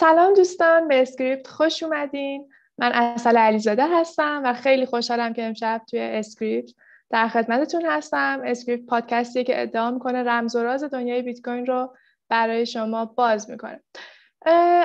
[0.00, 2.48] سلام دوستان به اسکریپت خوش اومدین.
[2.78, 6.70] من عسل علیزاده هستم و خیلی خوشحالم که امشب توی اسکریپت
[7.10, 8.42] در خدمتتون هستم.
[8.44, 11.94] اسکریپت پادکستی که ادعا می‌کنه رمز و راز دنیای بیت کوین رو
[12.28, 13.82] برای شما باز می‌کنه.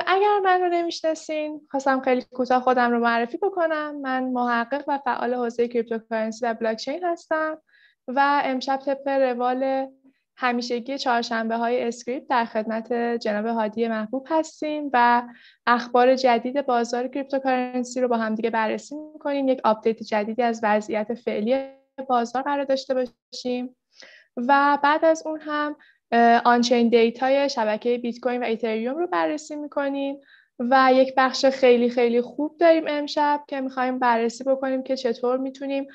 [0.06, 4.00] اگر من رو نمی‌شناسین خواستم خیلی کوتاه خودم رو معرفی بکنم.
[4.00, 7.58] من محقق و فعال حوزه cryptocurrency و بلاکچین هستم
[8.08, 9.86] و امشب طبق روال
[10.38, 15.22] همیشگی چهارشنبه های اسکریپت در خدمت جناب هادی محبوب هستیم و
[15.66, 19.48] اخبار جدید بازار cryptocurrency رو با همدیگه بررسی می‌کنیم.
[19.48, 21.68] یک آپدیت جدیدی از وضعیت فعلی
[22.08, 23.76] بازار قرار داشته باشیم.
[24.36, 25.76] و بعد از اون هم
[26.44, 30.20] on-chain data ی شبکه بیت کوین و ایتریوم رو بررسی می‌کنیم.
[30.58, 35.86] و یک بخش خیلی خیلی خوب داریم امشب که می‌خوایم بررسی بکنیم که چطور می‌تونیم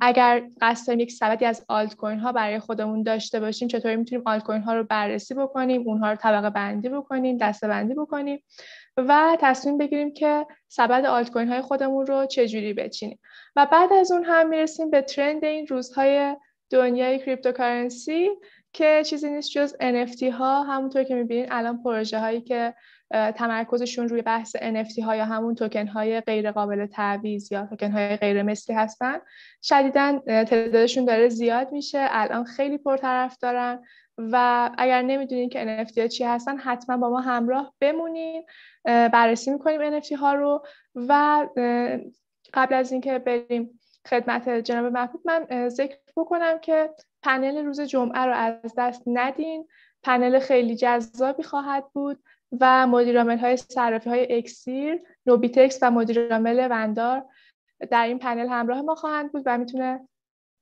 [0.00, 4.22] اگر قصد داریم یک سبدی از آلت کوین ها برای خودمون داشته باشیم چطوری می‌تونیم
[4.26, 8.42] آلت کوین ها رو بررسی بکنیم اونها رو طبقه بندی بکنیم دسته بندی بکنیم
[8.96, 13.18] و تصمیم بگیریم که سبد آلت کوین های خودمون رو چجوری بچینیم.
[13.56, 16.36] و بعد از اون هم می‌رسیم به trend این روزهای
[16.70, 18.30] دنیای cryptocurrency
[18.72, 20.62] که چیزی نیست جز NFT ها.
[20.62, 22.74] همونطور که می‌بینین الان پروژه هایی که
[23.12, 28.16] تمرکزشون روی بحث NFT ها یا همون توکن های غیر قابل تعویض یا توکن های
[28.16, 29.18] غیر مثلی هستن.
[29.62, 32.06] شدیدا تعدادشون داره زیاد میشه.
[32.10, 33.82] الان خیلی پرطرف دارن.
[34.18, 38.44] و اگر نمی‌دونین که NFT ها چی هستن حتما با ما همراه بمونین.
[38.84, 40.64] بررسی می‌کنیم NFT ها رو.
[40.94, 41.46] و
[42.54, 46.90] قبل از اینکه بریم خدمت جناب محبوب من ذکر بکنم که
[47.22, 49.68] پنل روز جمعه رو از دست ندین.
[50.02, 52.22] پنل خیلی جذابی خواهد بود.
[52.60, 57.24] و مدیرامل های صرافی های اکسیر، نوبیتکس و مدیرامل وندار
[57.90, 60.08] در این پنل همراه ما خواهند بود و می‌تونه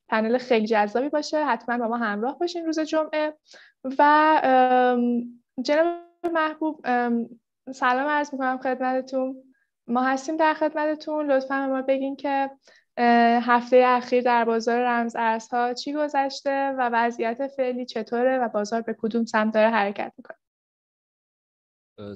[0.08, 1.44] پنل خیلی جذابی باشه.
[1.44, 3.34] حتما با ما همراه باشین روز جمعه.
[3.98, 4.96] و
[5.62, 5.96] جناب
[6.33, 6.86] محبوب
[7.73, 9.36] سلام عرض می‌کنم خدمتتون.
[9.86, 11.30] ما هستیم در خدمتتون.
[11.30, 12.51] لطفا ما بگین که
[13.42, 18.96] هفته اخیر در بازار رمز ارزها چی گذشته و وضعیت فعلی چطوره و بازار به
[19.02, 20.39] کدوم سمت داره حرکت می‌کنه.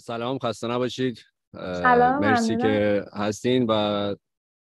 [0.01, 1.25] سلام خسته نباشید.
[1.55, 4.15] سلام مرسی که هستین و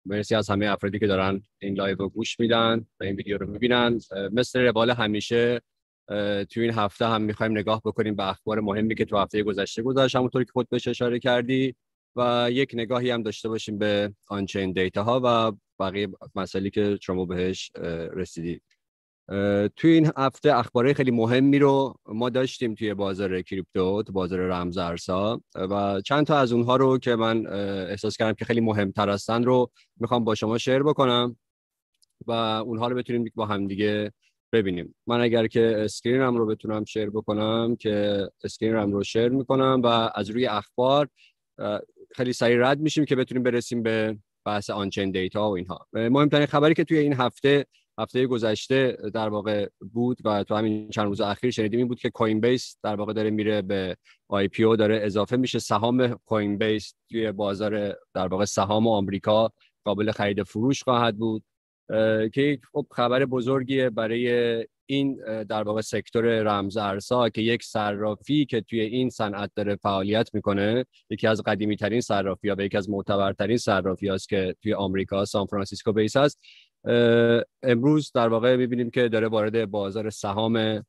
[0.05, 3.47] مرسی از همه افرادی که دارن این live رو گوش میدن و این ویدیو رو
[3.47, 3.99] می‌بینن.
[4.31, 5.61] مثل روال همیشه
[6.49, 10.15] توی این هفته هم می‌خوایم نگاه بکنیم به اخبار مهمی که تو هفته گذشته گذشت
[10.15, 11.75] همونطوری که خود بهش اشاره کردی
[12.15, 17.25] و یک نگاهی هم داشته باشیم به on-chain data ها و بقیه مسائلی که شما
[17.25, 17.71] بهش
[18.15, 18.63] رسیدید.
[19.75, 24.77] توی این هفته اخباره خیلی مهمی رو ما داشتیم توی بازار crypto تو بازار رمز
[24.77, 25.41] ارزها.
[25.55, 27.47] و چند تا از اونها رو که من
[27.87, 31.37] احساس کردم که خیلی مهمتر هستن رو می‌خوام با شما share بکنم
[32.27, 34.11] و اونها رو بتونیم با همدیگه
[34.53, 34.95] ببینیم.
[35.07, 39.81] من اگر که screen م رو بتونم share بکنم که screen م رو share می‌کنم
[39.83, 41.09] و از روی اخبار
[42.15, 45.87] خیلی سریع رد میشیم که بتونیم برسیم به بحث on-chain data و اینها.
[45.93, 47.65] مهمترین خبری که توی این هفته
[47.99, 52.09] هفته گذشته در واقع بود و تو همین چند روز اخیر شنیدیم این بود که
[52.09, 53.95] کوین بیس در واقع داره میره به
[54.27, 55.59] IPO داره اضافه میشه.
[55.59, 59.51] سهام کوین بیس توی بازار در واقع سهام آمریکا
[59.83, 61.43] قابل خرید فروش خواهد بود
[62.33, 68.61] که خب خبر بزرگیه برای این در واقع sector رمز ارزها که یک صرافی که
[68.61, 72.89] توی این صنعت داره فعالیت می‌کنه یکی از قدیمی ترین صرافی ها و یکی از
[72.89, 76.39] معتبرترین صرافی هست که توی آمریکا سان فرانسیسکو based هست.
[77.63, 80.83] امروز در واقع می‌بینیم که داره وارد بازار سهام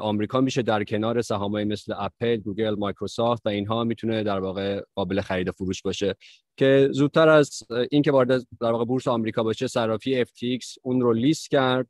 [0.00, 0.62] آمریکا میشه.
[0.62, 5.52] در کنار سهامای مثل اپل، گوگل، مایکروسافت و اینها می‌تونه در واقع قابل خرید و
[5.52, 6.14] فروش باشه.
[6.56, 11.50] که زودتر از اینکه وارد در واقع بورس آمریکا باشه صرافی FTX اون رو لیست
[11.50, 11.86] کرد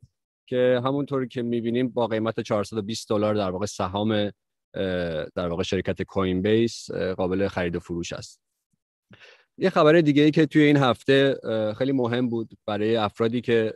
[0.49, 4.31] که همونطور که می‌بینیم با قیمت 420 دلار در واقع سهام
[5.35, 8.46] در واقع شرکت کوین بیس قابل خرید و فروش است.
[9.59, 11.39] یه خبر دیگه ای که توی این هفته
[11.77, 13.73] خیلی مهم بود برای افرادی که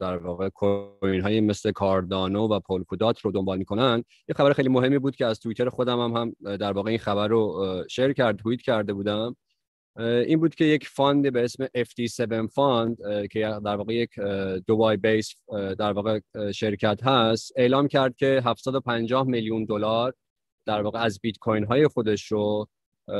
[0.00, 4.98] در واقع کوین های مثل کاردانو و پولکودات رو دنبال می‌کنن یه خبر خیلی مهمی
[4.98, 8.60] بود که از توییتر خودم هم, هم در واقع این خبر رو share کرد توییت
[8.60, 9.36] کرده بودم.
[9.98, 12.96] این بود که یک fund به اسم FD7 fund
[13.30, 14.10] که در واقع یک
[14.66, 15.34] Dubai based
[15.78, 16.20] در واقع
[16.54, 20.14] شرکت هست اعلام کرد که 750 میلیون دلار
[20.66, 22.68] در واقع از بیت کوین های خودش رو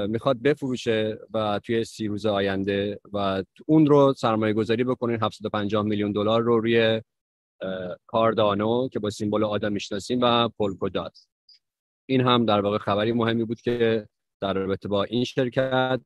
[0.08, 6.12] می‌خواد بفروشه و توی سی روز آینده و اون رو سرمایه گذاری بکنین 750 میلیون
[6.12, 7.02] دلار رو روی
[8.06, 11.26] کاردانو که با symbol ADA می‌شناسیم و پولکودات
[12.08, 14.08] این هم در واقع خبری مهمی بود که
[14.40, 16.00] در رابطه با این شرکت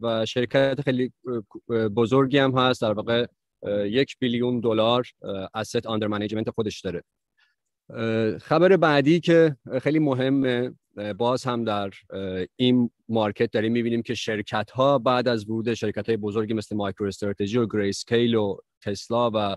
[0.00, 1.12] و شرکت خیلی
[1.68, 3.26] بزرگی هم هست در واقع
[3.84, 5.06] یک billion دلار
[5.56, 7.02] asset under management خودش داره.
[8.40, 10.70] خبر بعدی که خیلی مهمه
[11.18, 11.90] باز هم در
[12.56, 17.06] این market داریم می‌بینیم که شرکت ها بعد از ورود شرکت های بزرگی مثل مایکرو
[17.06, 19.56] استراتژی و گری اسکیل و تسلا و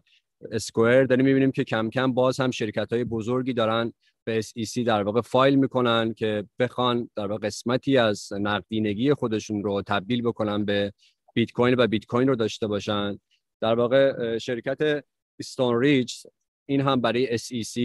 [0.51, 3.93] اسکوئر داریم می‌بینیم که کم کم باز هم شرکت های بزرگی دارن
[4.23, 9.81] به SEC در واقع فایل می‌کنن که بخوان در واقع قسمتی از نقدینگی خودشون رو
[9.81, 10.93] تبدیل بکنن به
[11.33, 13.19] بیت کوین و بیت کوین رو داشته باشن.
[13.61, 15.03] در واقع شرکت
[15.39, 16.25] استون ریچ
[16.65, 17.79] این هم برای SEC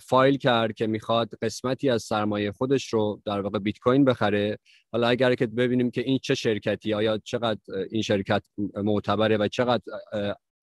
[0.00, 4.58] فایل کرد که می‌خواد قسمتی از سرمایه خودش رو در واقع بیت کوین بخره.
[4.92, 8.42] حالا اگر که ببینیم که این چه شرکتی آیا چقدر این شرکت
[8.74, 9.82] معتبره و چقدر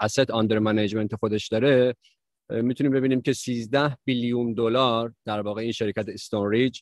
[0.03, 1.95] asset under management خودش داره
[2.49, 6.79] می‌تونیم ببینیم که 13 billion دلار در واقع این شرکت استون ریج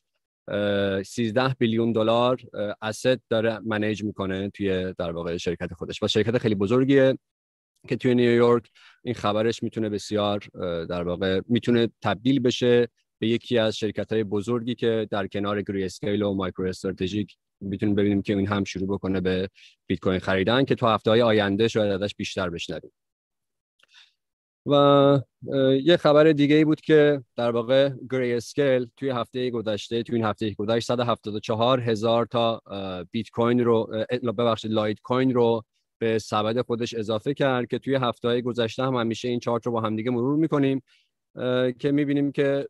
[1.04, 2.40] 13 billion دلار
[2.84, 6.02] asset داره manage می‌کنه توی در واقع شرکت خودش.
[6.02, 7.18] و شرکت خیلی بزرگیه
[7.88, 8.70] که توی نیویورک
[9.06, 10.38] این خبرش می‌تونه بسیار
[10.86, 12.88] در واقع می‌تونه تبدیل بشه
[13.18, 17.94] به یکی از شرکت های بزرگی که در کنار گری اسکیل و مایکرو استراتژی می‌تونیم
[17.94, 19.48] ببینیم که این هم شروع بکنه به
[19.86, 22.92] بیت کوین خریدن که تو هفته های آینده شاید ازش بیشتر بشنویم.
[24.66, 25.20] و
[25.82, 30.24] یه خبر دیگه ای بود که در واقع گری اسکیل توی هفته گذشته توی این
[30.24, 32.62] هفته گذشته 174 هزار تا
[33.10, 35.64] بیت کوین رو ببخشید لایت کوین رو
[35.98, 39.72] به سبد خودش اضافه کرد که توی هفته های گذشته هم همیشه این چارت رو
[39.72, 40.82] با همدیگه مرور می‌کنیم
[41.78, 42.68] که می‌بینیم که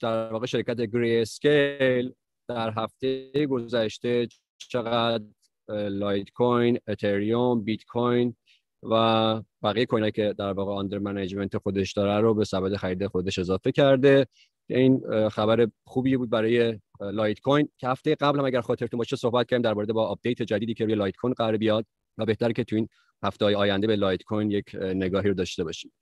[0.00, 2.12] در واقع شرکت گری اسکیل
[2.48, 4.28] در هفته گذشته
[4.58, 5.24] چقدر
[5.68, 8.36] لایت کوین، اتریوم، بیت کوین
[8.82, 13.38] و بقیه کوین که در واقع under management خودش داره رو به سبد خرید خودش
[13.38, 14.26] اضافه کرده.
[14.70, 19.48] این خبر خوبی بود برای لایت کوین که هفته قبل هم اگر خاطرتون باشه صحبت
[19.48, 21.86] کردیم در با آپدیت جدیدی که روی لایت کوین قرار بیاد.
[22.18, 22.88] و بهتر که تو این
[23.22, 25.92] هفته های آینده به لایت کوین یک نگاهی رو داشته باشیم.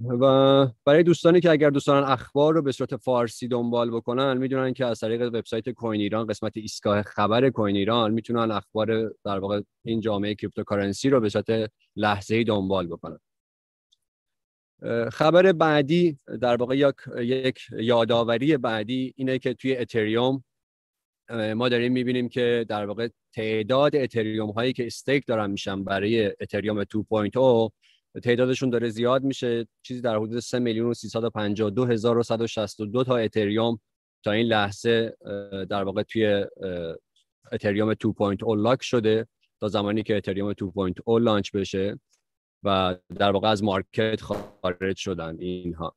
[0.00, 4.86] و برای دوستانی که اگر دوستان اخبار رو به صورت فارسی دنبال بکنن می‌دونن که
[4.86, 10.00] از طریق وبسایت کوین ایران قسمت ایستگاه خبر کوین ایران می‌تونن اخبار در واقع این
[10.00, 13.18] جامعه cryptocurrency رو به صورت لحظه‌ای دنبال بکنن.
[15.12, 20.44] خبر بعدی در واقع یک یک یادآوری بعدی اینه که توی اتریوم
[21.30, 26.84] ما داریم می‌بینیم که در واقع تعداد اتریوم هایی که استیک دارن میشن برای اتریوم
[26.84, 27.70] 2.0
[28.22, 29.66] تعدادشون داره زیاد میشه.
[29.82, 33.80] چیزی در حدود 3 میلیون و 352 هزار و 162 تا اتریوم
[34.24, 35.16] تا این لحظه
[35.70, 36.44] در واقع توی
[37.52, 37.96] اتریوم 2.0
[38.56, 39.26] lock شده
[39.60, 42.00] تا زمانی که اتریوم 2.0 launch بشه
[42.62, 45.96] و در واقع از market خارج شدن اینها.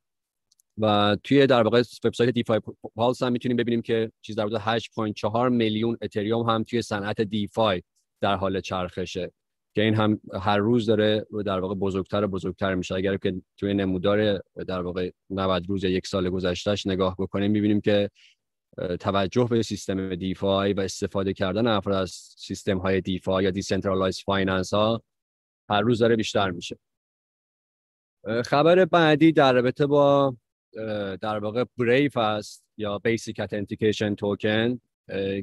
[0.78, 2.60] و توی در واقع وبسایت DeFi
[2.96, 7.84] Pulse هم می‌تونیم ببینیم که چیز در حدود 8.4 میلیون اتریوم هم توی صنعت DeFi
[8.22, 9.32] در حال چرخشه.
[9.76, 12.96] که این هم هر روز داره در واقع بزرگتر و بزرگتر میشه.
[12.96, 17.82] اگر که توی نمودار در واقع 90 روز یا یک سال گذشتهش نگاه بکنیم می‌بینیم
[17.82, 18.10] که
[19.00, 24.74] توجه به سیستم DeFi و استفاده کردن افراد از سیستم های DeFi یا decentralized finance
[24.74, 25.04] ها
[25.70, 26.78] هر روز داره بیشتر میشه.
[28.46, 30.36] خبر بعدی در رابطه با
[31.22, 34.80] در واقع Brave است یا Basic Authentication Token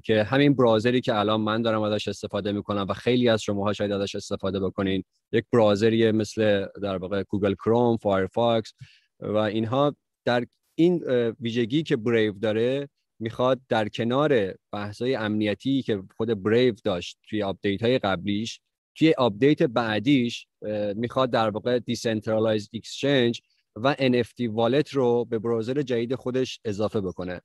[0.05, 3.73] که همین browser ی که الان من دارم ازش استفاده می‌کنم و خیلی از شماها
[3.73, 5.05] شاید ازش استفاده بکنین.
[5.33, 8.73] یک browser ی مثل در واقع گوگل کروم، فایرفاکس
[9.21, 11.05] و اینها در این
[11.41, 12.89] ویژگی که Brave داره
[13.21, 18.61] می‌خواد در کنار بحث‌های امنیتی که خود Brave داشت توی آپدیت های قبلیش
[18.95, 20.47] توی آپدیت بعدیش
[20.95, 23.41] می‌خواد در واقع decentralized exchange
[23.83, 27.41] و NFT wallet رو به browser جدید خودش اضافه بکنه.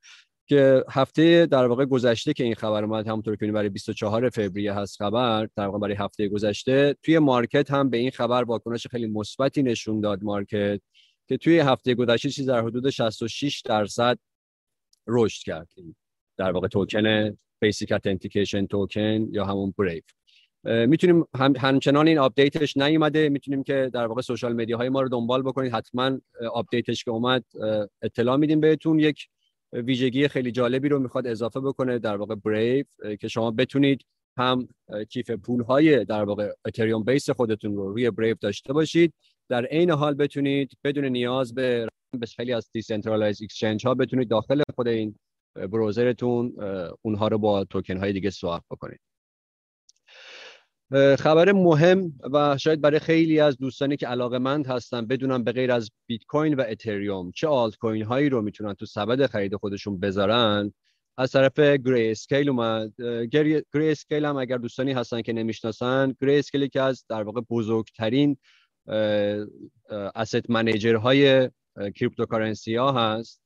[0.48, 4.98] که هفته در واقع گذشته که این خبر اومد همونطور که برای 24 فوریه هست
[4.98, 9.64] خبر در واقع برای هفته گذشته توی market هم به این خبر واکنش خیلی مثبتی
[9.64, 10.82] نشون داد market
[11.28, 14.20] که توی هفته گذشته چیز در حدود 66 درصد
[15.08, 15.70] رشد کرد.
[16.38, 20.04] در واقع token Basic Authentication Token یا همون Brave
[20.64, 23.30] می‌تونیم هم همچنان این آپدیتش نیومده.
[23.30, 25.74] می‌تونیم که در واقع social media های ما رو دنبال بکنید.
[25.74, 26.20] حتما
[26.54, 27.44] آپدیتش که اومد
[28.02, 29.00] اطلاع میدیم بهتون.
[29.00, 29.28] یک
[29.74, 32.88] ویژگی خیلی جالبی رو می‌خواد اضافه بکنه در واقع Brave
[33.20, 34.02] که شما بتونید
[34.38, 34.68] هم
[35.10, 39.14] کیف پول های در واقع اتریوم base خودتون رو روی Brave داشته باشید.
[39.50, 41.88] در عین حال بتونید بدون نیاز به
[42.36, 45.16] خیلی از decentralized exchange ها بتونید داخل خود این
[45.56, 46.54] browser تون
[47.02, 49.00] اونها رو با توکن های دیگه swap بکنید.
[50.94, 55.72] خبر مهم و شاید برای خیلی از دوستانی که علاقه مند هستن بدونم به غیر
[55.72, 60.00] از بیت کوین و اتریوم چه آلت کوین هایی رو می‌تونن تو سبد خرید خودشون
[60.00, 60.74] بذارن؟
[61.18, 62.94] از طرف Grayscale اومد
[63.32, 68.38] Grayscale هم اگر دوستانی هستن که نمی‌شناسن Grayscale که از در واقع بزرگترین
[70.16, 71.50] asset manager های
[71.96, 73.42] cryptocurrency ها هست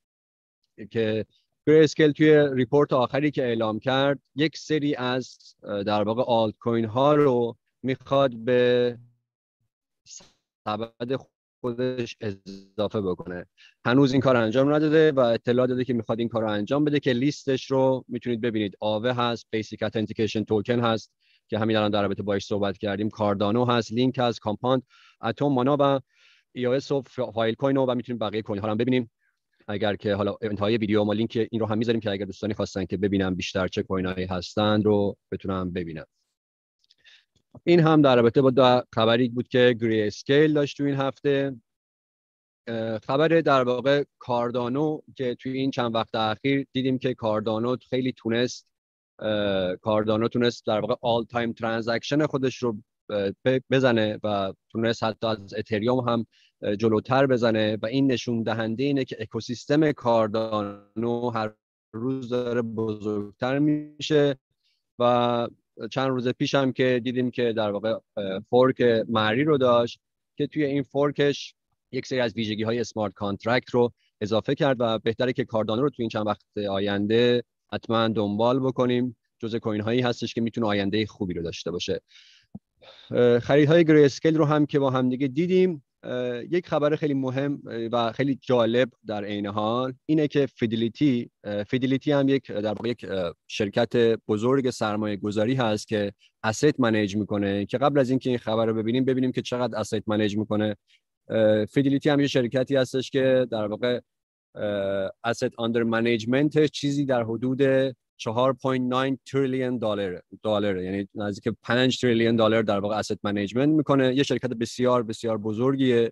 [0.92, 1.26] که
[1.74, 7.16] Grayscale توی report آخری که اعلام کرد یک سری از در واقع آلت کوین ها
[7.16, 8.98] رو می‌خواد به
[10.68, 11.16] سبد
[11.62, 13.46] خودش اضافه بکنه.
[13.86, 17.00] هنوز این کار انجام نداده و اطلاع داده که می‌خواد این کار رو انجام بده
[17.00, 18.78] که لیستش رو می‌تونید ببینید.
[18.80, 21.12] آوه هست Basic Authentication Token هست
[21.48, 23.10] که همین الان در رابطه باش صحبت کردیم.
[23.10, 24.84] کاردانو هست لینک هست Compound
[25.22, 26.00] Atom Mana و
[26.54, 26.80] ای و
[27.34, 29.12] Filecoin و می‌تونیم بقیه کوین ها هم ببینیم.
[29.68, 32.86] اگر که حالا انتهای ویدیو ما لینک این رو هم می‌ذاریم که اگر دوستانی خواستن
[32.86, 36.06] که ببینم بیشتر چه کوین هایی هستند رو بتونم ببینم
[37.64, 41.56] این هم در رابطه با خبری بود که Grayscale داشت تو این هفته.
[43.08, 48.68] خبر در واقع کاردانو که توی این چند وقت اخیر دیدیم که کاردانو خیلی تونست
[49.82, 52.78] کاردانو تونست در واقع all time transaction خودش رو
[53.70, 56.26] بزنه و تونست حتی از اتریوم هم
[56.80, 61.54] جلوتر بزنه و این نشون دهنده اینه که اکوسیستم کاردانو هر
[61.94, 64.36] روز داره بزرگتر میشه
[65.00, 65.48] و
[65.92, 67.98] چند روز پیش هم که دیدیم که در واقع
[68.50, 70.00] fork Mary رو داشت
[70.38, 71.56] که توی این fork ش
[71.92, 75.90] یک سری از ویژگی های smart contract رو اضافه کرد و بهتره که کاردانو رو
[75.90, 79.18] توی این چند وقت آینده حتما دنبال بکنیم.
[79.40, 82.02] جز کوین هایی هستش که می‌تونه آینده خوبی رو داشته باشه.
[83.42, 85.84] خریدهای Grayscale رو هم که با همدیگه دیدیم.
[86.50, 87.62] یک خبر خیلی مهم
[87.92, 91.30] و خیلی جالب در عین حال اینه که Fidelity
[91.68, 93.06] Fidelity هم یک در واقع یک
[93.48, 93.96] شرکت
[94.28, 96.14] بزرگ سرمایه گذاری هست که
[96.44, 100.04] asset manage می‌کنه که قبل از اینکه این خبر رو ببینیم ببینیم که چقدر asset
[100.08, 100.76] manage می‌کنه.
[101.70, 104.00] Fidelity هم یه شرکتی هستش که در واقع
[105.24, 107.62] asset under management چیزی در حدود
[108.20, 110.78] 4.9 تریلیون دلار دلار.
[110.78, 114.16] یعنی نزدیک 5 تریلیون دلار در واقع asset management می‌کنه.
[114.16, 116.12] یه شرکت بسیار بسیار بزرگیه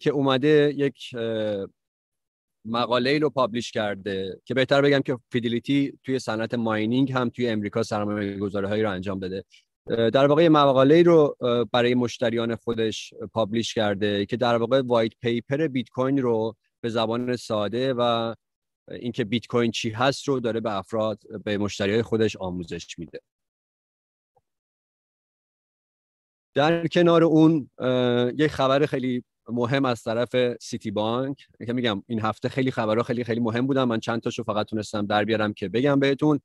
[0.00, 1.14] که اومده یک
[2.64, 7.82] مقاله رو publish کرده که بهتر بگم که Fidelity توی صنعت mining هم توی امریکا
[7.82, 9.44] سرمایه گذاری رو انجام بده
[9.88, 11.36] در واقع مقاله رو
[11.72, 17.36] برای مشتریان خودش publish کرده که در واقع white paper بیت کوین رو به زبان
[17.36, 18.34] ساده و
[18.90, 23.20] اینکه بیت کوین چی هست رو داره به افراد به مشتری های خودش آموزش میده.
[26.54, 27.70] در کنار اون
[28.38, 31.46] یک خبر خیلی مهم از طرف سیتی بانک.
[31.66, 33.84] که میگم این هفته خیلی خبرها خیلی خیلی مهم بودن.
[33.84, 36.40] من چند تاشو فقط تونستم در بیارم که بگم بهتون.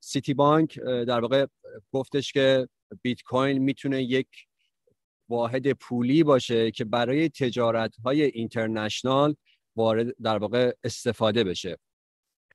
[0.00, 1.46] سیتی بانک در واقع
[1.92, 2.68] گفتش که
[3.02, 4.28] بیت کوین می‌تونه یک
[5.28, 9.34] واحد پولی باشه که برای تجارت های international
[9.76, 11.78] وارد در واقع استفاده بشه.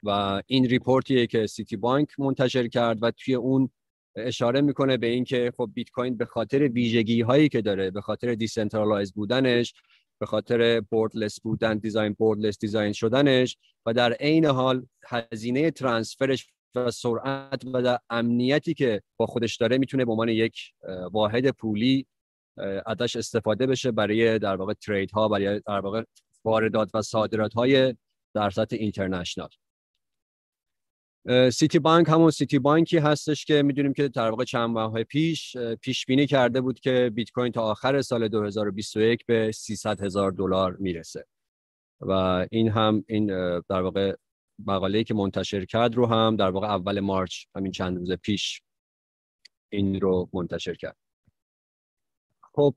[0.04, 3.70] و این report یه که سیتی بانک منتشر کرد و توی اون
[4.16, 8.36] اشاره می‌کنه به اینکه خب بیت کوین به خاطر ویژگی هایی که داره به خاطر
[8.36, 9.74] decentralize بودنش
[10.20, 16.48] به خاطر borderless بودن design borderless design شدنش و در عین حال هزینه transfer ش
[16.76, 20.58] و سرعت و در امنیتی که با خودش داره می‌تونه به عنوان یک
[21.12, 22.06] واحد پولی
[22.86, 26.04] ازش استفاده بشه برای در واقع trade ها برای در واقع
[26.48, 27.96] واردات و صادرات های
[28.36, 29.50] در سطح international.
[31.52, 36.06] سیتی بانک همون سیتی بانکی هستش که می‌دونیم که در واقع چند ماه پیش پیش
[36.06, 41.26] بینی کرده بود که بیت کوین تا آخر سال 2021 به 300 هزار دلار می‌رسه.
[42.02, 42.12] و
[42.52, 43.28] این هم این
[43.60, 44.16] در واقع
[44.66, 48.62] مقاله‌ای که منتشر کرد رو هم در واقع اول مارچ همین چند روز پیش
[49.72, 50.98] این رو منتشر کرد.
[52.58, 52.76] خب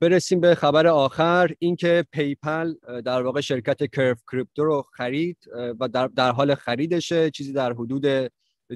[0.00, 1.50] برسیم به خبر آخر.
[1.58, 2.74] اینکه پیپل
[3.04, 5.36] در واقع شرکت Curv کریپتو رو خرید
[5.80, 8.30] و در, در حال خریدشه چیزی در حدود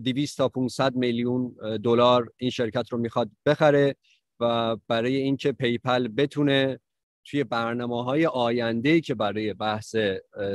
[0.05, 3.97] 200 تا 500 میلیون دلار این شرکت رو می‌خواد بخره
[4.41, 6.81] و برای اینکه پیپل بتونه
[7.25, 9.97] توی برنامه های آینده که برای بحث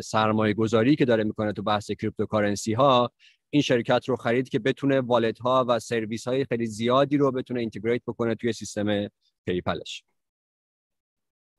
[0.03, 3.11] سرمایه گذاری که داره می‌کنه تو بحث cryptocurrency ها
[3.49, 7.59] این شرکت رو خرید که بتونه wallet ها و سرویس های خیلی زیادی رو بتونه
[7.59, 9.09] integrate بکنه توی سیستم
[9.47, 10.03] پیپلش.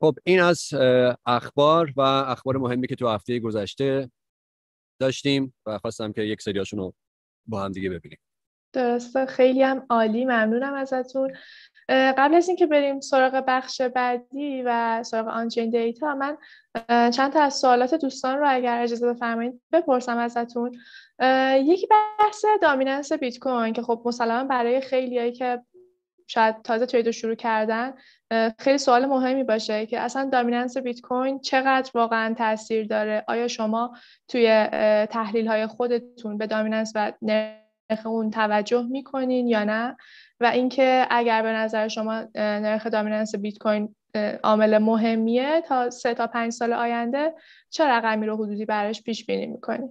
[0.00, 0.68] خب این از
[1.26, 4.10] اخبار و اخبار مهمی که تو هفته گذشته
[5.00, 6.94] داشتیم و خواستم که یک سریاشون رو
[7.46, 8.18] با هم دیگه ببینیم.
[8.72, 11.36] درسته خیلی هم عالی ممنونم ازتون.
[11.88, 16.38] قبل از اینکه بریم سراغ بخش بعدی و سراغ آنچین دیتا من
[17.10, 20.78] چند تا از سوالات دوستان رو اگر اجازه بفرمایید بپرسم ازتون.
[21.54, 25.62] یکی بحث دامیننس بیت کوین که خب مسلما برای خیلیایی که
[26.28, 27.92] شاید تازه ترید رو شروع کردن
[28.58, 33.96] خیلی سوال مهمی باشه که اصلا دامیننس بیت کوین چقدر واقعا تاثیر داره؟ آیا شما
[34.28, 34.66] توی
[35.10, 39.96] تحلیل های خودتون به دامیننس و نرخ اون توجه می‌کنین یا نه؟
[40.40, 43.94] و اینکه اگر به نظر شما نرخ دامیننس بیت کوین
[44.42, 47.34] عامل مهمیه تا سه تا پنج سال آینده
[47.70, 49.88] چه رقمی رو حدودی براش پیش بینی می‌کنی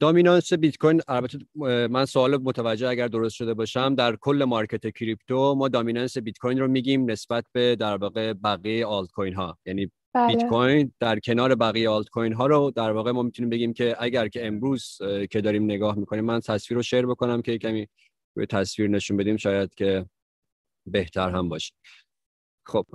[0.00, 1.38] dominance بیت کوین البته
[1.88, 6.58] من سوال متوجه اگر درست شده باشم در کل market crypto ما dominance بیت کوین
[6.58, 10.36] رو میگیم نسبت به در واقع بقیه آلت کوین ها یعنی بله.
[10.36, 13.96] بیت کوین در کنار بقیه آلت کوین ها رو در واقع ما می‌تونیم بگیم که
[13.98, 14.98] اگر که امروز
[15.30, 17.88] که داریم نگاه می‌کنیم من تصویر رو share بکنم که کمی
[18.36, 20.06] روی تصویر نشون بدیم شاید که
[20.86, 21.74] بهتر هم باشه
[22.66, 22.86] خب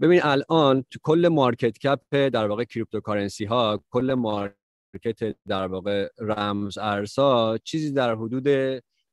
[0.00, 4.67] ببین الان تو کل market cap در واقع cryptocurrency ها کل market
[5.48, 8.46] در واقع رمز ارزها چیزی در حدود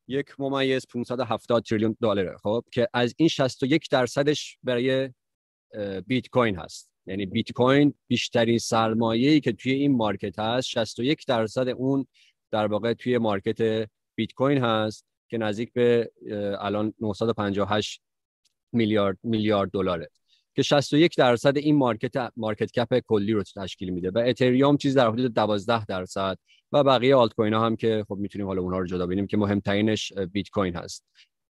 [0.07, 5.09] یک ممیز 570 تریلیون دلاره خب که از این 61 درصدش برای
[6.07, 6.91] بیت کوین هست.
[7.05, 12.07] یعنی بیت کوین بیشترین سرمایه‌ای که توی این market هست 61 درصد اون
[12.51, 16.11] در واقع توی market بیت کوین هست که نزدیک به
[16.59, 18.01] الان 958
[18.71, 20.09] میلیارد میلیارد دلاره.
[20.55, 25.07] که 61 درصد این market market cap کلی رو تشکیل میده و اتریوم چیز در
[25.07, 26.37] حدود 12 درصد
[26.71, 29.37] و بقیه آلت کوین ها هم که خب می‌تونیم حالا اونها رو جدا ببینیم که
[29.37, 31.05] مهمترینش بیت کوین هست.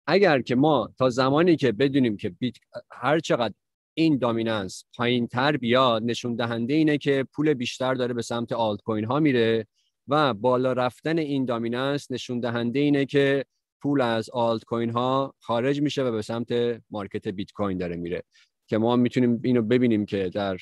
[0.06, 2.56] اگر که ما تا زمانی که بدونیم که بیت
[2.92, 3.54] هر چقدر
[3.94, 8.80] این دامیننس پایین تر بیاد نشون دهنده اینه که پول بیشتر داره به سمت آلت
[8.82, 9.66] کوین ها میره
[10.08, 13.44] و بالا رفتن این دامیننس نشون دهنده اینه که
[13.82, 16.48] پول از آلت کوین ها خارج میشه و به سمت
[16.90, 18.22] مارکت بیت کوین داره میره.
[18.66, 20.56] که ما می‌تونیم اینو ببینیم که در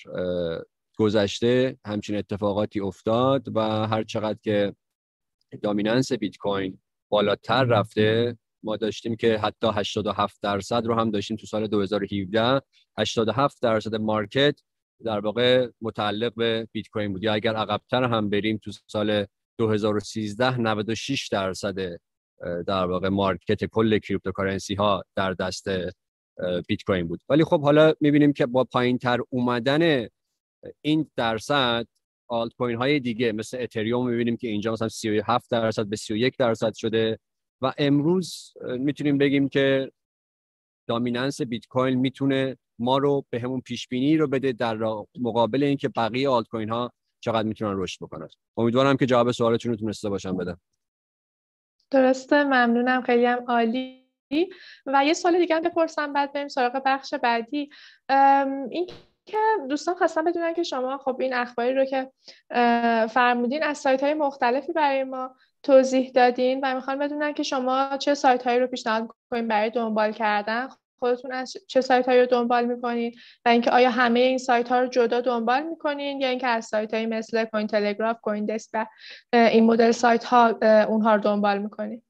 [0.99, 4.75] گذشته همچین اتفاقاتی افتاد و هر چقدر که
[5.62, 6.78] dominance بیت کوین
[7.09, 12.61] بالاتر رفته ما داشتیم که حتی 87 درصد رو هم داشتیم تو سال 2017
[12.99, 14.61] 87 درصد market
[15.04, 17.23] در واقع متعلق به بیت کوین بود.
[17.23, 19.26] یا اگر عقبتر هم بریم تو سال
[19.59, 21.75] 2013 96 درصد
[22.66, 25.68] در واقع market کل cryptocurrency ها در دست
[26.69, 27.21] بیت کوین بود.
[27.29, 30.06] ولی خب حالا می‌بینیم که با پایین تر اومدن
[30.80, 31.87] این درصد
[32.28, 36.75] آلت کوین های دیگه مثل اتریوم می‌بینیم که اینجا مثلا 37 درصد به 31 درصد
[36.75, 37.19] شده
[37.63, 39.93] و امروز می‌تونیم بگیم که
[40.89, 44.78] دامیننس بیت کوین می‌تونه ما رو به همون پیش بینی رو بده در
[45.21, 48.28] مقابل اینکه بقیه آلت کوین ها چقدر می‌تونن رشد بکنن.
[48.56, 50.61] امیدوارم که جواب سوالتون رو تونسته باشم بدم.
[51.91, 53.02] درسته ممنونم.
[53.02, 54.01] خیلی هم عالی.
[54.86, 57.71] و یه سوال دیگه هم بپرسم بعد بریم سراغ بخش بعدی.
[58.71, 58.86] این
[59.26, 62.10] که دوستان خواستم بدونن که شما خب این اخباری رو که
[63.08, 68.14] فرمودین از سایت های مختلفی برای ما توضیح دادین و می‌خوان بدونن که شما چه
[68.14, 70.68] سایت هایی رو پیشنهاد کنین برای دنبال کردن
[70.99, 73.14] خودتون از چه سایت هایی رو دنبال می‌کنین
[73.45, 76.95] و اینکه آیا همه این سایت ها رو جدا دنبال می‌کنین یا اینکه از سایت
[76.95, 78.86] هایی مثل کوین تلگراف کوین دسک و
[79.32, 80.49] این مدل سایت ها
[80.88, 82.02] اونها رو دنبال می‌کنین؟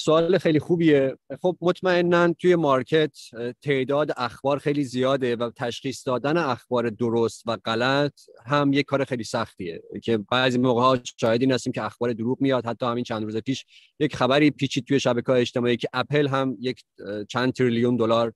[0.00, 1.16] سوال خیلی خوبیه.
[1.40, 3.16] خب مطمئنا توی مارکت
[3.62, 9.24] تعداد اخبار خیلی زیاده و تشخیص دادن اخبار درست و غلط هم یک کار خیلی
[9.24, 9.82] سختیه.
[10.02, 12.66] که بعضی موقع ها شاهد این هستیم که اخبار دروغ میاد.
[12.66, 13.64] حتی همین چند روز پیش
[14.00, 16.84] یک خبری پیچید توی شبکه اجتماعی که اپل هم یک
[17.28, 18.32] چند تریلیون دلار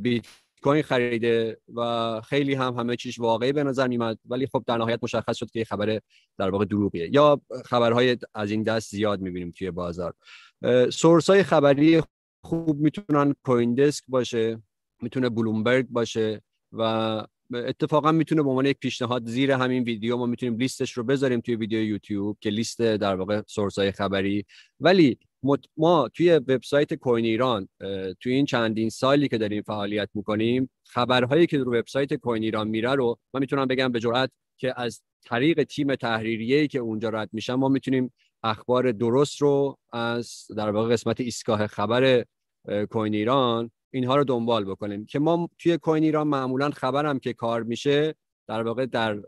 [0.00, 0.26] بیت
[0.62, 4.98] کوین خریده و خیلی هم همه چیش واقعی به نظر میمد ولی خب در نهایت
[5.02, 6.00] مشخص شد که خبر
[6.38, 7.10] در واقع دروغیه.
[7.12, 10.14] یا خبرهای از این دست زیاد می‌بینیم توی بازار.
[10.92, 12.02] سورس های خبری
[12.44, 14.62] خوب می‌تونن کوین دسک باشه
[15.02, 16.82] می‌تونه بلومبرگ باشه و
[17.54, 21.56] اتفاقا می‌تونه به عنوان یک پیشنهاد زیر همین ویدیو ما می‌تونیم لیستش رو بذاریم توی
[21.56, 24.44] ویدیو یوتیوب که لیست در واقع سورس های خبری.
[24.80, 25.18] ولی
[25.76, 27.68] ما توی وبسایت کوین ایران
[28.20, 32.94] توی این چندین سالی که داریم فعالیت می‌کنیم خبرهایی که رو وبسایت کوین ایران میره
[32.94, 37.54] رو من می‌تونم بگم به جرات که از طریق تیم تحریریه‌ای که اونجا رد میشن
[37.54, 38.12] ما می‌تونیم
[38.44, 42.24] اخبار درست رو از در واقع قسمت ایستگاه خبر
[42.90, 45.06] کوین ایران اینها رو دنبال بکنیم.
[45.06, 48.14] که ما توی کوین ایران معمولا خبرم که کار میشه
[48.48, 49.20] در واقع در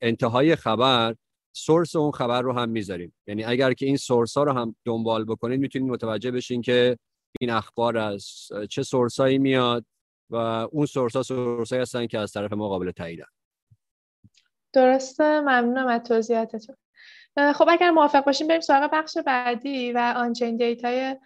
[0.00, 1.14] انتهای خبر
[1.56, 3.14] سورس اون خبر رو هم می‌ذاریم.
[3.26, 6.98] یعنی اگر که این سورس ها رو هم دنبال بکنید می‌تونید متوجه بشین که
[7.40, 9.84] این اخبار از چه سورس هایی میاد
[10.30, 10.36] و
[10.72, 13.24] اون source ها source هایی هستن که از طرف ما قابل تاییدن.
[14.72, 15.40] درسته.
[15.40, 16.76] ممنونم از توضیحاتتون.
[17.36, 21.16] خب اگر موافق باشیم بریم سراغ بخش بعدی و on-chain data ی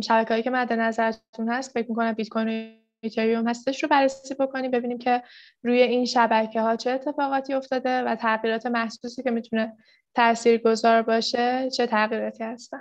[0.00, 1.70] شبکه هایی که مد نظرتون هست.
[1.70, 5.22] فکر می‌کنم بیت کوین ایتریوم هستش رو بررسی بکنیم ببینیم که
[5.62, 9.76] روی این شبکه ها چه اتفاقاتی افتاده و تغییرات محسوسی که می‌تونه
[10.14, 12.80] تأثیر گذار باشه چه تغییراتی هستن.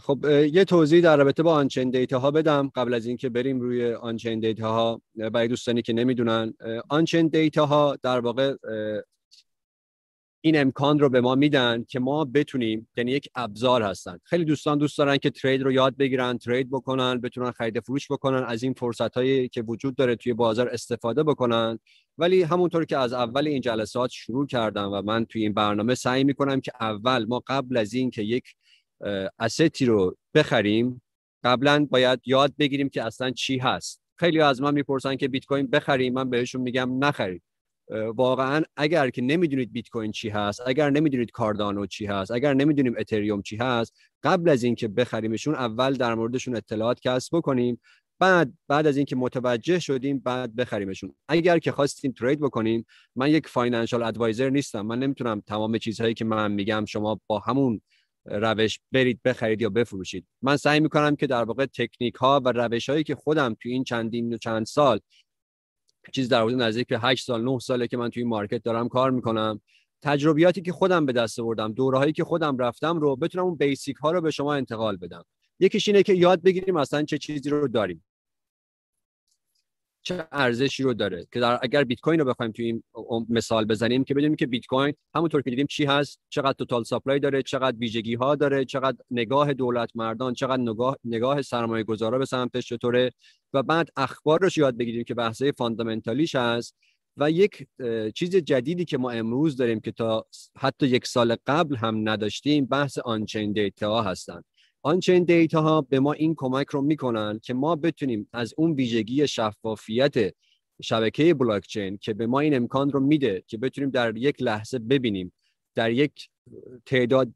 [0.00, 2.70] خب یه توضیح در رابطه با on-chain data ها بدم.
[2.74, 6.54] قبل از اینکه بریم روی on-chain data ها برای دوستانی که نمی‌دونن
[6.88, 8.54] on-chain data ها در واقع
[10.46, 14.18] این امکان رو به ما میدن که ما بتونیم یعنی یک ابزار هستن.
[14.24, 18.44] خیلی دوستان دوست دارن که trade رو یاد بگیرن trade بکنن بتونن خرید فروش بکنن
[18.44, 21.78] از این فرصت هایی که وجود داره توی بازار استفاده بکنن.
[22.18, 26.24] ولی همونطور که از اول این جلسات شروع کردم و من توی این برنامه سعی
[26.24, 28.44] می‌کنم که اول ما قبل از این که یک
[29.38, 31.02] asset ی رو بخریم
[31.44, 34.00] قبلا باید یاد بگیریم که اصلا چی هست.
[34.18, 37.42] خیلی از من می‌پرسن که بیت کوین بخریم من بهشون میگم نخرید.
[37.90, 42.94] واقعا اگر که نمی‌دونید بیت کوین چی هست اگر نمی‌دونید کاردانو چی هست اگر نمی‌دونیم
[42.98, 47.80] اتریوم چی هست قبل از اینکه بخریمشون اول در موردشون اطلاعات کسب بکنیم
[48.18, 53.48] بعد بعد از اینکه متوجه شدیم بعد بخریمشون اگر که خواستین trade بکنیم من یک
[53.48, 57.80] financial advisor نیستم من نمی‌تونم تمام چیزهایی که من میگم شما با همون
[58.24, 62.88] روش برید بخرید یا بفروشید من سعی می‌کنم که در واقع تکنیک ها و روش
[62.88, 65.00] هایی که خودم توی این چندین و چند سال
[66.12, 69.10] چیز در حدود نزدیک به 8 سال 9 ساله که من توی مارکت دارم کار
[69.10, 69.60] می‌کنم.
[70.02, 73.96] تجربیاتی که خودم به دست آوردم دوره هایی که خودم رفتم رو بتونم اون بیسیک
[73.96, 75.24] ها رو به شما انتقال بدم.
[75.60, 78.04] یکیش اینه که یاد بگیریم اصلا چه چیزی رو داریم.
[80.06, 82.82] چه ارزشی رو داره که در اگر بیت کوین رو بخوایم توی این
[83.28, 87.18] مثال بزنیم که بدونیم که بیت کوین همونطور که دیدیم چی هست چقدر total supply
[87.18, 92.24] داره چقدر ویژگی ها داره چقدر نگاه دولت مردان چقدر نگاه نگاه سرمایه گذارا به
[92.24, 93.10] سمتش چطوره
[93.52, 96.76] و بعد اخبار رو یاد بگیریم که بحثه fundamental یش هست
[97.16, 97.66] و یک
[98.14, 102.98] چیز جدیدی که ما امروز داریم که تا حتی یک سال قبل هم نداشتیم بحث
[102.98, 104.42] on-chain data ها هستن.
[104.82, 109.28] on-chain data ها به ما این کمک رو می‌کنن که ما بتونیم از اون ویژگی
[109.28, 110.14] شفافیت
[110.82, 115.32] شبکه بلاکچین که به ما این امکان رو میده که بتونیم در یک لحظه ببینیم
[115.74, 116.28] در یک
[116.86, 117.34] تعداد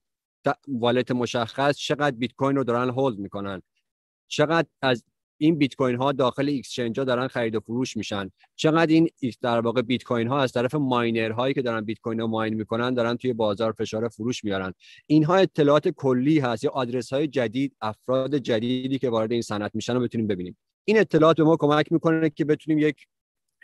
[0.69, 3.63] والت مشخص چقدر بیت کوین رو دارن هولد می‌کنن
[4.29, 5.05] چقدر از
[5.43, 8.31] این بیت کوین ها داخل اکسچنج ها دارن خرید و فروش میشن.
[8.57, 9.09] چقدر این
[9.43, 12.55] در واقع بیت کوین ها از طرف ماینر هایی که دارن بیت کوین رو ماین
[12.55, 14.73] می‌کنن دارن توی بازار فشار فروش میارن.
[15.07, 19.95] اینها اطلاعات کلی هست یا آدرس های جدید افراد جدیدی که وارد این صنعت میشن
[19.95, 20.57] رو بتونیم ببینیم.
[20.85, 22.97] این اطلاعات به ما کمک می‌کنه که بتونیم یک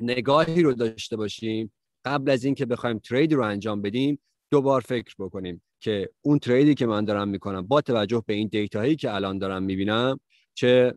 [0.00, 1.72] نگاهی رو داشته باشیم.
[2.04, 4.18] قبل از اینکه بخوایم ترید رو انجام بدیم
[4.50, 8.96] دوبار فکر بکنیم که اون تریدی که من دارم می‌کنم با توجه به این دیتاهایی
[8.96, 10.20] که الان دارم می‌بینم
[10.56, 10.94] چه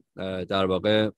[0.49, 1.09] در واقع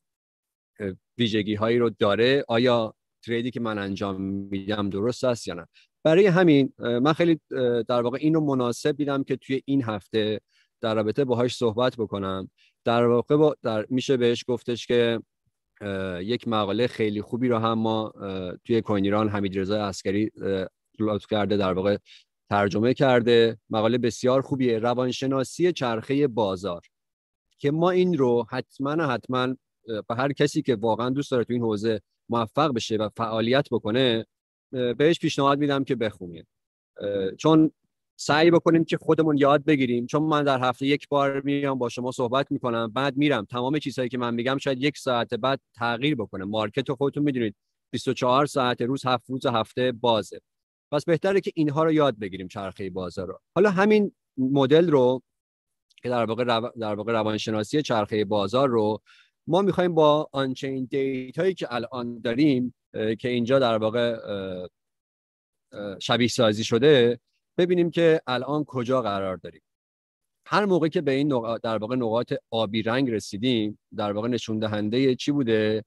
[1.17, 2.93] ویژگی هایی رو داره آیا
[3.25, 5.67] تریدی که من انجام میدم درست است یا نه؟
[6.03, 7.39] برای همین من خیلی
[7.87, 10.41] در واقع این رو مناسب دیدم که توی این هفته
[10.81, 12.49] در رابطه باهاش صحبت بکنم.
[12.85, 15.19] در واقع با در میشه بهش گفتش که
[16.21, 18.13] یک مقاله خیلی خوبی رو هم ما
[18.65, 20.31] توی کوین ایران حمید رضا عسکری
[20.99, 21.97] لطف کرده در واقع
[22.49, 23.57] ترجمه کرده.
[23.69, 26.81] مقاله بسیار خوبیه روانشناسی چرخه بازار.
[27.61, 31.61] که ما این رو حتما حتما به هر کسی که واقعا دوست داره تو این
[31.61, 34.25] حوزه موفق بشه و فعالیت بکنه
[34.71, 36.47] بهش پیشنهاد میدم که بخونید.
[37.37, 37.71] چون
[38.15, 40.05] سعی بکنیم که خودمون یاد بگیریم.
[40.05, 43.45] چون من در هفته یک بار میام با شما صحبت می‌کنم بعد میرم.
[43.45, 46.45] تمام چیزهایی که من میگم شاید یک ساعت بعد تغییر بکنه.
[46.45, 47.55] مارکت رو خودتون می‌دونید.
[47.91, 50.41] 24 ساعت روز هفت روز هفته بازه.
[50.91, 53.39] پس بهتره که اینها رو یاد بگیریم چرخه بازار رو.
[53.55, 55.21] حالا همین مدل رو
[56.03, 56.43] که در واقع
[56.79, 59.01] در واقع روانشناسی چرخه بازار رو
[59.47, 62.73] ما می‌خوایم با آنچین دیتایی که الان داریم
[63.19, 64.17] که اینجا در واقع
[65.99, 67.19] شبیه سازی شده
[67.57, 69.61] ببینیم که الان کجا قرار داریم.
[70.45, 75.15] هر موقع که به این در واقع نقاط آبی رنگ رسیدیم در واقع نشون دهنده
[75.15, 75.83] چی بوده؟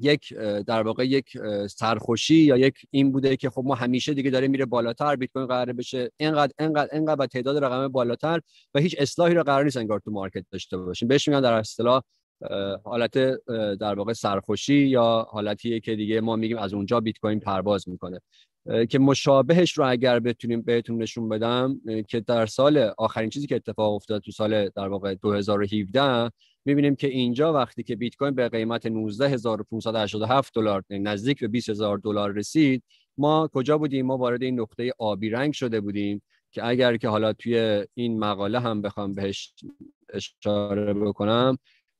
[0.00, 0.34] یک
[0.66, 1.38] در واقع یک
[1.70, 5.46] سرخوشی یا یک این بوده که خب ما همیشه دیگه داره میره بالاتر بیت کوین
[5.46, 8.40] قرار بشه اینقدر اینقدر اینقدر و تعداد رقم بالاتر
[8.74, 11.08] و هیچ اصلاحی رو قرار نیست انگار تو مارکت داشته باشیم.
[11.08, 12.02] بهش میگن در اصطلاح
[12.84, 13.18] حالت
[13.80, 18.20] در واقع سرخوشی یا حالتیه که دیگه ما میگیم از اونجا بیت کوین پرواز می‌کنه.
[18.90, 23.94] که مشابهش رو اگر بتونیم بهتون نشون بدم که در سال آخرین چیزی که اتفاق
[23.94, 26.30] افتاد تو سال در واقع 2017
[26.64, 31.98] می‌بینیم که اینجا وقتی که بیت کوین به قیمت 19587 دلار یعنی نزدیک به 20000
[31.98, 32.82] دلار رسید
[33.18, 37.32] ما کجا بودیم؟ ما وارد این نقطه آبی رنگ شده بودیم که اگر که حالا
[37.32, 39.54] توی این مقاله هم بخوام بهش
[40.12, 41.58] اشاره بکنم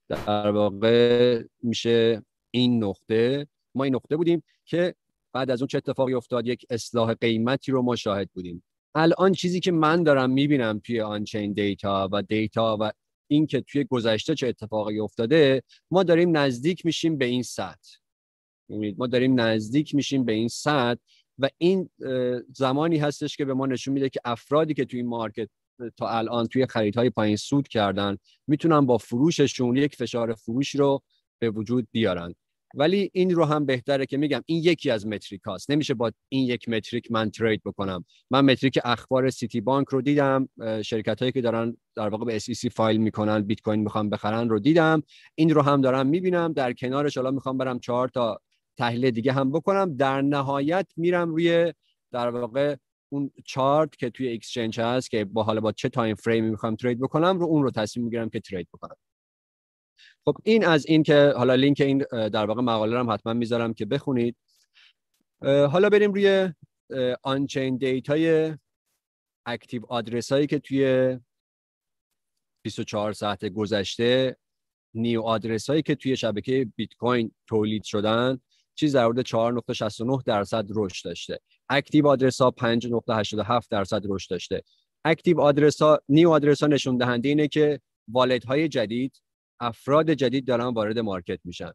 [0.08, 4.94] در واقع میشه این نقطه ما این نقطه بودیم که
[5.32, 8.64] بعد از اون چه اتفاقی افتاد؟ یک اصلاح قیمتی رو ما شاهد بودیم.
[8.94, 12.92] الان چیزی که من دارم می‌بینم توی آنچین دیتا و دیتا و
[13.34, 17.98] اینکه توی گذشته چه اتفاقی افتاده ما داریم نزدیک میشیم به این سطح.
[18.96, 21.00] ما داریم نزدیک میشیم به این سطح
[21.38, 21.90] و این
[22.54, 25.48] زمانی هستش که به ما نشون میده که افرادی که توی این مارکت
[25.96, 28.16] تا الان توی خریدهای پایین سود کردن
[28.46, 31.02] می‌تونن با فروششون یک فشار فروش رو
[31.38, 32.34] به وجود بیارن.
[32.74, 35.70] ولی این رو هم بهتره که میگم این یکی از متریک هاست.
[35.70, 38.04] نمیشه با این یک متریک من ترید بکنم.
[38.30, 40.48] من متریک اخبار سیتی بانک رو دیدم
[40.84, 44.58] شرکت هایی که دارن در واقع به SEC فایل می‌کنن بیت کوین می‌خوام بخرن رو
[44.58, 45.02] دیدم.
[45.34, 46.52] این رو هم دارم می‌بینم.
[46.52, 48.40] در کنارش حالا می‌خوام برم چهار تا
[48.78, 49.96] تحلیل دیگه هم بکنم.
[49.96, 51.72] در نهایت میرم روی
[52.12, 52.76] در واقع
[53.12, 56.76] اون چارت که توی exchange هست که با حالا با چه time frame ی می‌خوام
[56.76, 58.96] trade بکنم رو اون رو تصمیم می‌گیرم که trade بکنم.
[60.24, 63.84] خب این از این که حالا لینک این در واقع مقاله رو حتما می‌ذارم که
[63.84, 64.36] بخونید.
[65.42, 66.52] حالا بریم روی
[67.22, 68.54] on-chain data
[69.46, 71.18] ی active address هایی که توی
[72.64, 74.36] 24 ساعت گذشته
[74.94, 78.40] new address هایی که توی شبکه بیت کوین تولید شدن
[78.74, 81.40] چیز در حدود 4.69 درصد رشد داشته.
[81.68, 84.62] active address ها 5.87 درصد رشد داشته.
[85.04, 89.22] active address ها new address ها نشون دهنده اینه که wallet های جدید
[89.62, 91.70] افراد جدید دارن وارد market میشن.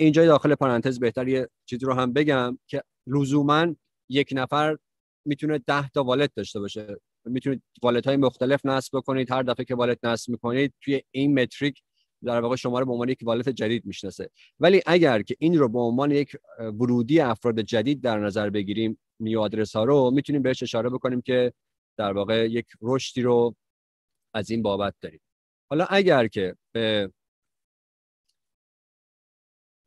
[0.00, 3.76] اینجا داخل پرانتز بهتر یه چیزی رو هم بگم که لزوما
[4.08, 4.76] یک نفر
[5.24, 6.96] می‌تونه 10 تا wallet داشته باشه.
[7.24, 9.30] می‌تونید wallet های مختلف نصب بکنید.
[9.30, 11.82] هر دفعه که wallet نصب می‌کنید توی این metric
[12.24, 14.30] در واقع شما رو به عنوان یک والت جدید می‌شناسه.
[14.60, 19.40] ولی اگر که این رو به عنوان یک ورودی افراد جدید در نظر بگیریم نیو
[19.40, 21.52] آدرس ها رو می‌تونیم بهش اشاره بکنیم که
[21.98, 23.54] در واقع یک رشدی رو
[24.34, 25.20] از این بابت داریم.
[25.70, 27.10] حالا اگر که به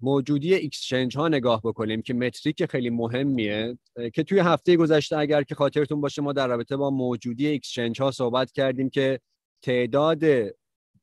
[0.02, 3.78] موجودی اکسچنج ها نگاه بکنیم که متریک خیلی مهمیه
[4.14, 8.12] که توی هفته گذشته اگر که خاطرتون باشه ما در رابطه با موجودی اکسچنج ها
[8.12, 9.20] صحبت کردیم که
[9.62, 10.24] تعداد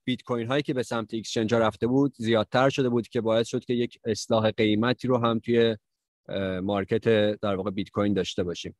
[0.04, 3.48] بیت کوین هایی که به سمت exchange ها رفته بود زیادتر شده بود که باعث
[3.48, 5.76] شد که یک اصلاح قیمتی رو هم توی
[6.62, 7.04] market
[7.40, 8.76] در واقع بیت کوین داشته باشیم.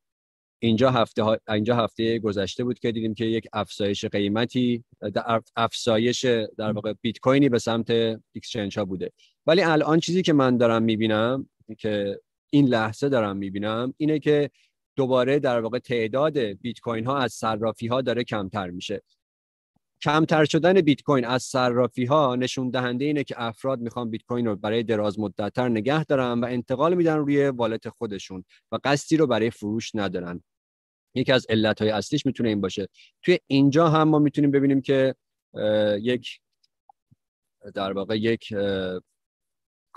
[0.59, 1.39] اینجا هفته ها...
[1.49, 4.85] اینجا هفته گذشته بود که دیدیم که یک افزایش قیمتی
[5.57, 6.25] افزایش
[6.59, 7.91] در واقع بیت کوینی به سمت
[8.37, 9.13] exchange ها بوده.
[9.47, 14.51] ولی الان چیزی که من دارم می‌بینم که این لحظه دارم می‌بینم اینه که
[14.97, 19.03] دوباره در واقع تعداد بیت کوین ها از صرافی ها داره کمتر میشه.
[20.03, 24.47] کمتر شدن بیت کوین از صرافی ها نشون دهنده اینه که افراد می‌خوان بیت کوین
[24.47, 29.27] رو برای دراز مدتتر نگه دارن و انتقال میدن روی والت خودشون و قصدی رو
[29.27, 30.43] برای فروش ندارن.
[31.15, 32.89] یکی از علت های اصلیش می‌تونه این باشه.
[33.23, 35.15] توی اینجا هم ما می‌تونیم ببینیم که
[36.01, 36.41] یک
[37.75, 38.55] در واقع یک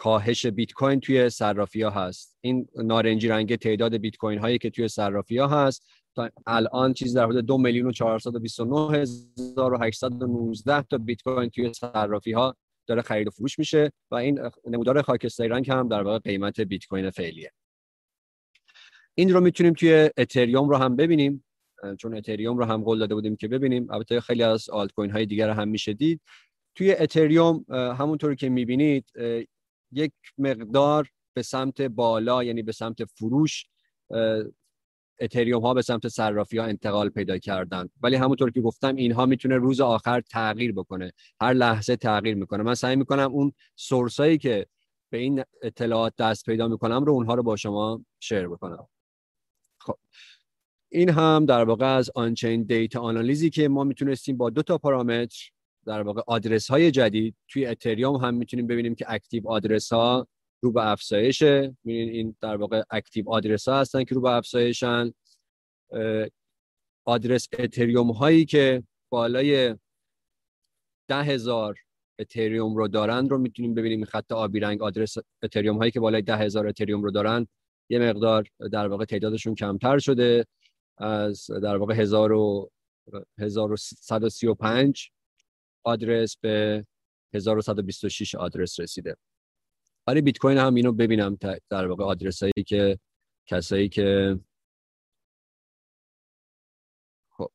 [0.01, 2.37] کاهش بیت کوین توی صرافی ها هست.
[2.41, 5.85] این نارنجی رنگ تعداد بیت کوین هایی که توی صرافی ها هست
[6.15, 11.49] تا الان چیز در حدود دو میلیون و 429 هزار و 819 تا بیت کوین
[11.49, 12.55] توی صرافی ها
[12.87, 16.85] داره خرید و فروش میشه و این نمودار خاکستری رنگ هم در واقع قیمت بیت
[16.85, 17.51] کوین فعلیه.
[19.15, 21.43] این رو می‌تونیم توی اتریوم رو هم ببینیم.
[21.97, 23.91] چون اتریوم رو هم قول داده بودیم که ببینیم.
[23.91, 26.21] البته خیلی از آلت کوین های دیگر هم میشه دید
[26.75, 29.05] توی اتریوم همونطوری که می‌بینید
[29.91, 33.65] یک مقدار به سمت بالا یعنی به سمت فروش
[35.19, 37.89] اتریوم ها به سمت صرافی ها انتقال پیدا کردن.
[38.01, 41.11] ولی همونطور که گفتم اینها می‌تونه روز آخر تغییر بکنه.
[41.41, 42.63] هر لحظه تغییر می‌کنه.
[42.63, 44.65] من سعی می‌کنم اون سورسایی که
[45.09, 48.87] به این اطلاعات دست پیدا می‌کنم رو اونها رو با شما شیر بکنم.
[49.79, 49.97] خب.
[50.89, 55.49] این هم در واقع از آنچین دیتا آنالیزی که ما می‌تونستیم با دو تا پارامتر
[55.85, 60.27] در واقع آدرس های جدید توی اتریوم هم می‌تونیم ببینیم که active address ها
[60.63, 61.77] رو به افزایشه.
[61.83, 65.13] می‌بینید این در واقع active address ها هستن که رو به افزایشن.
[67.05, 69.75] آدرس اتریوم هایی که بالای
[71.07, 71.75] ده هزار
[72.19, 74.05] اتریوم رو دارن رو می‌تونیم ببینیم.
[74.05, 77.47] خط آبی رنگ آدرس اتریوم هایی که بالای ده هزار اتریوم رو دارن
[77.89, 80.45] یه مقدار در واقع تعدادشون کمتر شده.
[80.97, 82.69] از در واقع 1000 و
[83.39, 85.11] 1135
[85.83, 86.85] آدرس به
[87.33, 89.15] 1126 آدرس رسیده.
[90.05, 91.37] برای بیت کوین هم اینو ببینم
[91.69, 92.99] در واقع آدرس هایی که
[93.45, 94.39] کسایی که
[97.29, 97.51] خب.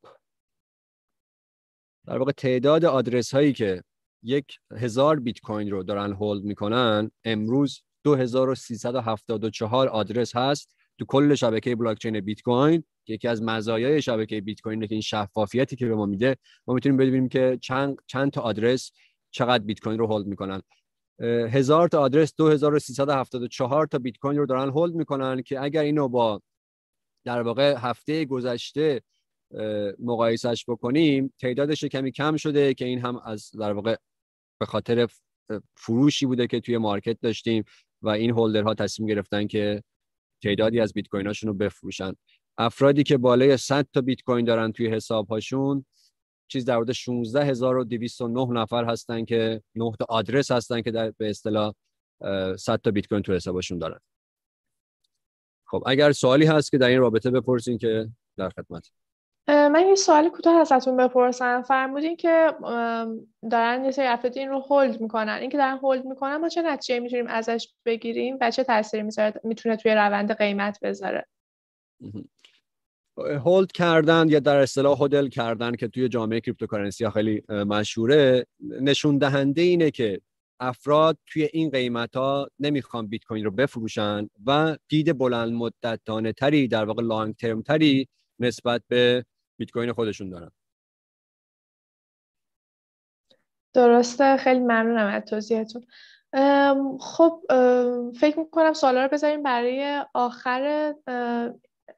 [2.06, 3.82] در واقع تعداد آدرس هایی که
[4.22, 11.76] یک هزار بیت کوین رو دارن هولد می‌کنن امروز 2374 آدرس هست تو کل شبکه
[11.76, 12.84] بلاک چین بیت کوین.
[13.08, 16.96] یکی از مزایای شبکه بیت کوین که این شفافیتی که به ما میده ما می‌تونیم
[16.96, 18.90] ببینیم که چند چند تا آدرس
[19.30, 20.62] چقدر بیت کوین رو هولد می‌کنن.
[21.50, 26.42] هزار تا آدرس 2374 تا بیت کوین رو دارن هولد می‌کنن که اگر اینو با
[27.24, 29.02] در واقع هفته گذشته
[29.98, 33.96] مقایسش بکنیم تعدادش کمی کم شده که این هم از در واقع
[34.60, 35.08] به خاطر
[35.76, 37.64] فروشی بوده که توی مارکت داشتیم
[38.02, 39.82] و این هولدرها تصمیم گرفتن که
[40.42, 42.12] تعدادی از بیت کوین هاشون رو بفروشن.
[42.58, 45.84] افرادی که بالای 100 تا بیت کوین دارن توی حساب هاشون
[46.48, 51.74] چیز در مورد 16209 نفر هستن که 9 تا آدرس هستن که در به اصطلاح
[52.56, 53.98] 100 تا بیت کوین تو حسابشون دارن.
[55.68, 58.90] خب اگر سوالی هست که در این رابطه بپرسین که در خدمت.
[59.48, 61.62] من یه سوال کوتاه ازتون بپرسم.
[61.62, 62.54] فرمودین که
[63.50, 65.38] دارن یه سری افراد این رو هولد می‌کنن.
[65.40, 69.02] اینکه دارن هولد می‌کنن ما چه نتیجه می‌تونیم ازش بگیریم و چه تاثیری
[69.44, 71.26] می‌تونه توی روند قیمت بذاره؟
[73.18, 79.62] hold کردن یا در اصطلاح HODL کردن که توی جامعه cryptocurrency خیلی مشهوره نشون دهنده
[79.62, 80.20] اینه که
[80.60, 86.68] افراد توی این قیمت ها نمی‌خوان بیت کوین رو بفروشن و دید بلند مدتانه تری
[86.68, 89.24] در واقع long term تری نسبت به
[89.58, 90.50] بیت کوین خودشون دارن.
[93.74, 94.36] درسته.
[94.36, 95.86] خیلی ممنونم از توضیحتون.
[97.00, 97.42] خب
[98.20, 100.94] فکر می‌کنم سوالا رو بذاریم برای آخر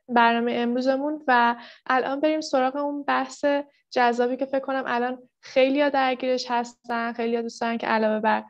[0.08, 3.44] برنامه امروزمون و الان بریم سراغ اون بحث
[3.90, 8.44] جذابی که فکر کنم الان خیلی درگیرش هستن خیلی دوست دارن که علاوه بر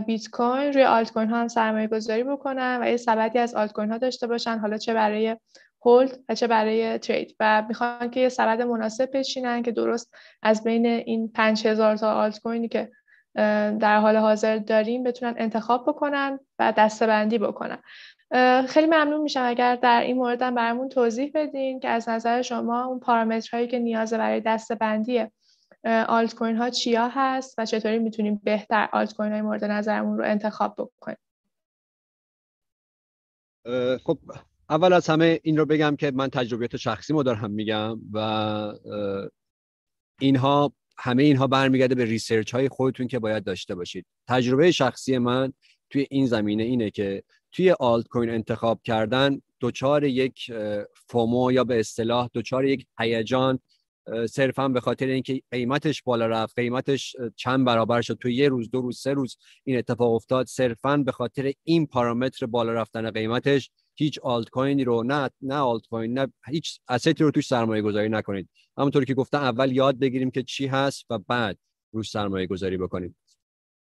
[0.00, 3.72] بیت کوین روی آلت کوین ها هم سرمایه گذاری بکنن و یه سبدی از آلت
[3.72, 5.36] کوین ها داشته باشن حالا چه برای
[5.84, 10.64] هولد و چه برای ترید و می‌خوان که یه سبد مناسب بچینن که درست از
[10.64, 12.90] بین این 5000 تا آلت کوینی که
[13.80, 17.78] در حال حاضر داریم بتونن انتخاب بکنن و دستبندی بکنن.
[18.68, 22.84] خیلی ممنون میشم اگر در این مورد هم برامون توضیح بدین که از نظر شما
[22.84, 25.26] اون پارامترهایی که نیاز برای دستبندی
[25.84, 30.24] آلت کوین ها چیا هست و چطوری می‌تونیم بهتر آلت کوین های مورد نظرمون رو
[30.24, 31.16] انتخاب بکنیم؟
[34.04, 34.18] خب
[34.70, 38.18] اول از همه این رو بگم که من تجربیات شخصی دارم میگم و
[40.20, 44.06] اینها همه اینها برمیگرده به research های خودتون که باید داشته باشید.
[44.28, 45.52] تجربه شخصی من
[45.92, 50.52] توی این زمینه اینه که توی آلت کوین انتخاب کردن دوچار یک
[51.08, 53.58] FOMO یا به اصطلاح دوچار یک هیجان
[54.30, 58.80] صرفا به خاطر اینکه قیمتش بالا رفت قیمتش چند برابر شد تو یه روز دو
[58.80, 64.18] روز سه روز این اتفاق افتاد صرفا به خاطر این پارامتر بالا رفتن قیمتش هیچ
[64.22, 68.08] آلت کوینی رو نه نه آلت کوین نه هیچ asset ی رو توش سرمایه گذاری
[68.08, 68.48] نکنید.
[68.78, 71.58] همونطوری که گفتم اول یاد بگیریم که چی هست و بعد
[71.92, 73.16] روش سرمایه گذاری بکنیم.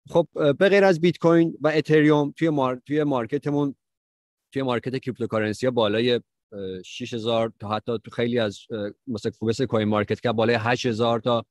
[0.09, 2.81] خب به غیر از بیت کوین و اتریوم توی mar...
[2.85, 3.75] توی market مون
[4.53, 6.21] توی market cryptocurrency بالای
[6.85, 8.59] 6000 تا حتی تو خیلی از
[9.07, 11.45] مثلا کوین مارکت کپ که بالای 8000 تا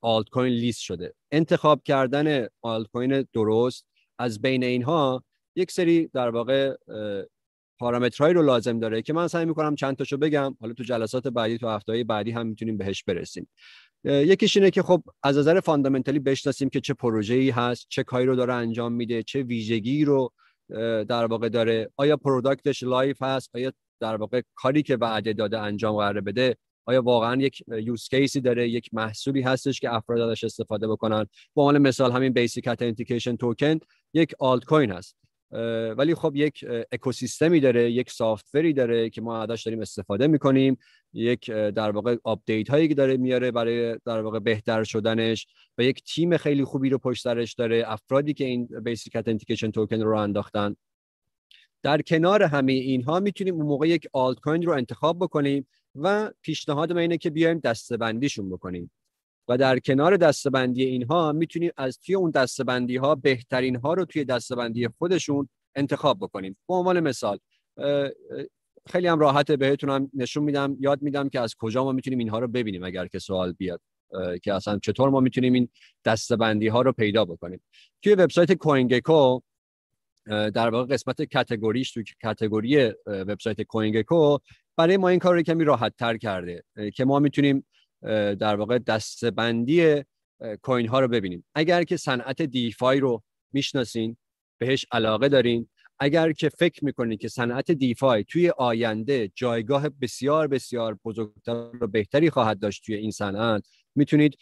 [0.00, 1.14] آلت کوین لیست شده.
[1.32, 3.86] انتخاب کردن آلت کوین درست
[4.18, 5.24] از بین اینها
[5.56, 6.76] یک سری در واقع
[7.78, 10.56] پارامترهایی رو لازم داره که من سعی می‌کنم چند تاشو بگم.
[10.60, 13.48] حالا تو جلسات بعدی تو هفته بعدی هم می‌تونیم بهش برسیم.
[14.04, 18.26] یکیش اینه که خب از نظر fundamental ی بشناسیم که چه پروژه‌ای هست چه کاری
[18.26, 20.32] رو داره انجام میده چه ویژگی رو
[21.08, 21.90] در واقع داره.
[21.96, 26.56] آیا product ش live هست؟ آیا در واقع کاری که وعده داده انجام قرار بده؟
[26.86, 31.26] آیا واقعا یک use case ی داره یک محصولی هستش که افراد ازش استفاده بکنن؟
[31.56, 33.78] به عنوان مثال همین بیسیک اتنتیکیشن توکن
[34.14, 35.16] یک آلت کوین هست.
[35.96, 40.78] ولی خب یک اکوسیستمی داره یک software ی داره که ما ازش داریم استفاده می‌کنیم.
[41.12, 45.46] یک در واقع update هایی که داره میاره برای در واقع بهتر شدنش
[45.78, 50.00] و یک تیم خیلی خوبی رو پشت سرش داره افرادی که این بیسیک اتنتیکیشن توکن
[50.00, 50.76] رو انداختن.
[51.82, 56.92] در کنار همه اینها می‌تونیم اون موقع یک آلت کوین رو انتخاب بکنیم و پیشنهاد
[56.92, 58.90] من اینه که بیایم دسته‌بندیشون بکنیم.
[59.48, 64.24] و در کنار دستبندی اینها می‌تونیم از توی اون دستبندی ها بهترین ها رو توی
[64.24, 66.56] دستبندی خودشون انتخاب بکنیم.
[66.68, 67.38] به عنوان مثال
[68.90, 72.48] خیلی هم راحت بهتونم نشون میدم یاد میدم که از کجا ما می‌تونیم اینها رو
[72.48, 73.80] ببینیم اگر که سوال بیاد
[74.42, 75.68] که اصلا چطور ما می‌تونیم این
[76.04, 77.60] دستبندی ها رو پیدا بکنیم.
[78.02, 79.40] توی وبسایت کوینگکو
[80.26, 84.38] در واقع قسمت کاتگوریش توی کاتگوری وبسایت کوینگکو
[84.76, 86.62] برای ما این کار رو کمی راحت تر کرده
[86.94, 87.66] که ما می‌تونیم
[88.38, 90.04] در واقع دستبندی
[90.62, 91.44] کوین ها رو ببینیم.
[91.54, 94.16] اگر که صنعت دیفای رو می‌شناسین
[94.60, 95.68] بهش علاقه دارین.
[95.98, 102.30] اگر که فکر می‌کنید که صنعت دیفای توی آینده جایگاه بسیار بسیار بزرگتر و بهتری
[102.30, 104.36] خواهد داشت توی این صنعت می‌تونید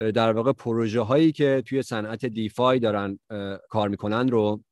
[0.00, 3.18] در واقع پروژه هایی که توی صنعت دیفای دارن
[3.68, 4.62] کار می‌کنن رو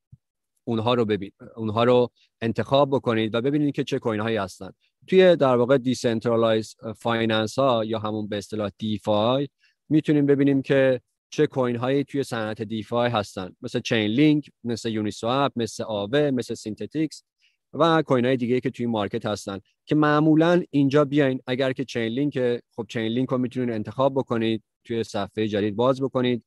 [0.66, 4.70] اونها رو ببین اونها رو انتخاب بکنید و ببینید که چه coin هایی هستن.
[5.06, 9.48] توی در واقع decentralized finance ها یا همون به اصطلاح DeFi
[9.88, 11.00] می‌تونیم ببینیم که
[11.30, 13.56] چه coin هایی توی صنعت DeFi هستن.
[13.62, 17.24] مثل چین لینک مثل یونیسواپ مثل آوه مثل سینتتیکس
[17.72, 21.40] و coin های دیگه که توی market هستن که معمولا اینجا بیاین.
[21.46, 26.02] اگر که چین لینک خب چین لینک رو می‌تونید انتخاب بکنید توی صفحه جدید باز
[26.02, 26.44] بکنید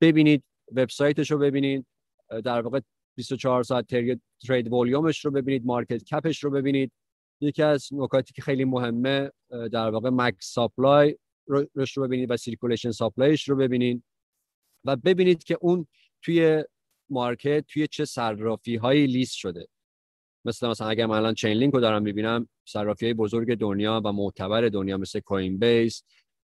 [0.00, 1.86] ببینید وبسایتش رو ببینید
[2.44, 2.80] در واقع
[3.16, 3.86] 24 ساعت
[4.48, 6.92] trade volume ش رو ببینید market cap ش رو ببینید.
[7.44, 9.30] یکی از نکاتی که خیلی مهمه
[9.72, 11.16] در واقع max supply
[11.46, 14.04] رو ببینید و circulation supply ش رو ببینید
[14.84, 15.86] و ببینید که اون
[16.22, 16.64] توی
[17.10, 19.66] market توی چه صرافی هایی لیست شده.
[20.44, 24.12] مثل مثلا اگر من الان چین لینک رو دارم می‌بینم صرافی های بزرگ دنیا و
[24.12, 26.02] معتبر دنیا مثل کوین بیس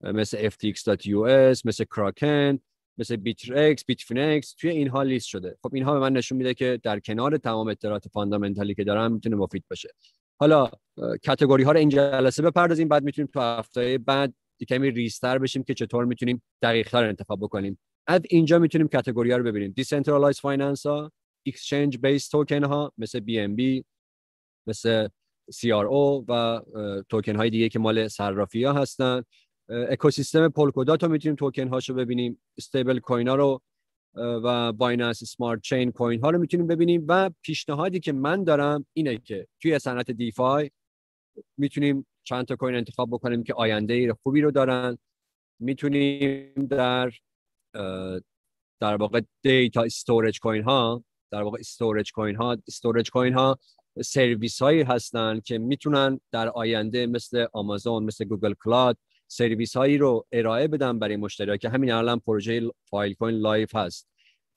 [0.03, 2.59] مثل ftx.us مثل کراکن
[2.99, 5.57] مثل بیترکس بیتفینکس توی اینها لیست شده.
[5.63, 9.13] خب اینها به من نشون میده که در کنار تمام اطلاعات fundamental ی که دارم
[9.13, 9.89] می‌تونه مفید باشه.
[10.43, 10.71] حالا
[11.27, 14.35] category ها رو این جلسه بپردازیم بعد می‌تونیم تو هفته بعد
[14.69, 17.79] کمی ریزتر بشیم که چطور می‌تونیم دقیق تر انتخاب بکنیم.
[18.07, 19.73] از اینجا می‌تونیم category ها رو ببینیم.
[19.77, 21.13] decentralized finance ها
[21.47, 23.83] exchange based token ها مثل BNB
[24.69, 25.09] مثل
[25.55, 26.61] CRO و
[27.09, 29.23] توکن های دیگه که مال صرافی ها هستن.
[29.69, 32.43] اکوسیستم پولکودات رو می‌تونیم توکن هاشو ببینیم.
[32.59, 33.61] stablecoin ها رو
[34.15, 39.19] و Binance Smart Chain coin ها رو می‌تونیم ببینیم و پیشنهادی که من دارم اینه
[39.19, 40.71] که توی صنعت DeFi
[41.57, 44.99] می‌تونیم چند تا coin انتخاب بکنیم که آینده خوبی رو دارن.
[45.61, 47.13] می‌تونیم در
[48.81, 53.59] در واقع data storage coin ها در واقع storage coin ها storage coin ها
[54.05, 58.99] سرویس هایی هستن که می‌تونن در آینده مثل آمازون مثل Google Cloud
[59.33, 64.09] سرویس هایی رو ارائه بدن برای مشتری که همین الان پروژه Filecoin live هست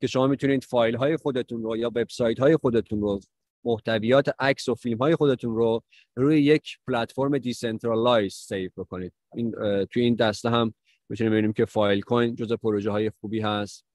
[0.01, 3.19] که شما می‌تونید فایل های خودتون رو یا وبسایت های خودتون رو
[3.65, 5.83] محتویات عکس و فیلم های خودتون رو
[6.15, 9.13] روی یک پلتفرم decentralize save بکنید.
[9.35, 9.51] این
[9.85, 10.73] توی این دسته هم
[11.09, 13.85] می‌تونیم ببینیم که Filecoin جزء پروژه های خوبی هست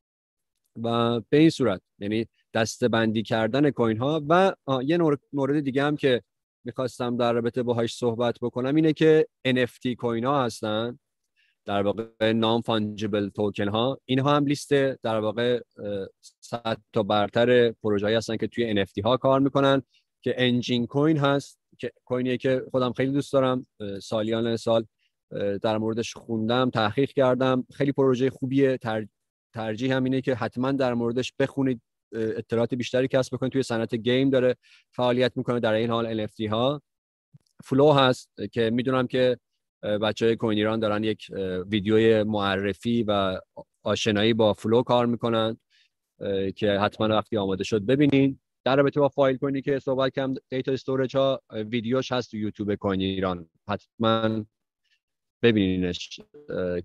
[0.83, 4.53] و به این صورت یعنی دسته بندی کردن کوین ها و
[4.85, 4.99] یه
[5.33, 6.23] مورد دیگه هم که
[6.65, 10.99] می‌خواستم در رابطه باهاش صحبت بکنم اینه که NFT کوین ها هستن
[11.65, 15.61] در واقع نام فانجیبل توکن ها اینها هم لیست در واقع
[16.41, 19.83] صد تا برتر پروژه هستن که توی NFT ها کار می‌کنن.
[20.23, 23.67] که انجین کوین هست که کوینیه که خودم خیلی دوست دارم.
[24.03, 24.87] سالیان سال
[25.63, 27.67] در موردش خوندم تحقیق کردم.
[27.73, 28.79] خیلی پروژه خوبیه.
[29.55, 31.81] ترجیح هم اینه که حتما در موردش بخونید.
[32.13, 34.57] اطلاعات بیشتری کسب بکنید توی صنعت گیم داره
[34.91, 36.83] فعالیت می‌کنه در این حال NFT ها.
[37.65, 39.39] Flow هست که می‌دونم که
[39.83, 41.27] بچه های کوین ایران دارن یک
[41.71, 43.41] ویدیوی معرفی و
[43.83, 45.57] آشنایی با Flow کار می‌کنن
[46.57, 48.41] که حتما وقتی آماده شد ببینین.
[48.65, 52.75] در رابطه با Filecoin ی که صحبت کردم data storage ها ویدیوش هست تو یوتیوب
[52.75, 53.49] کوین ایران.
[53.69, 54.45] حتما
[55.43, 56.21] ببینینش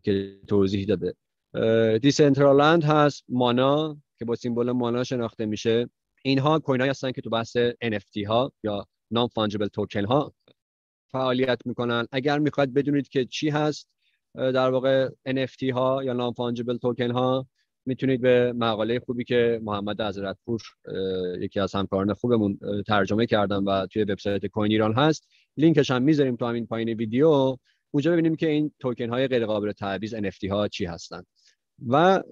[0.04, 1.16] که توضیح داده.
[1.98, 5.90] Decentraland هست MANA که با symbol MANA شناخته میشه.
[6.24, 10.34] اینها coin هستن که تو بحث NFT ها یا non-fungible token ها
[11.12, 12.08] فعالیت می‌کنن.
[12.12, 13.90] اگر می‌خواید بدونید که چی هست
[14.36, 17.48] در واقع NFT ها یا non-fungible token ها
[17.86, 20.62] می‌تونید به مقاله خوبی که محمد حضرتپور
[21.40, 25.28] یکی از همکاران خوبمون ترجمه کردن و توی وبسایت کوین ایران هست.
[25.58, 27.58] لینکش هم می‌ذاریم تو همین پایین ویدیو.
[27.92, 31.24] اونجا ببینیم که این توکن های غیر قابل تعویض NFT ها چی هستن.
[31.88, 32.24] و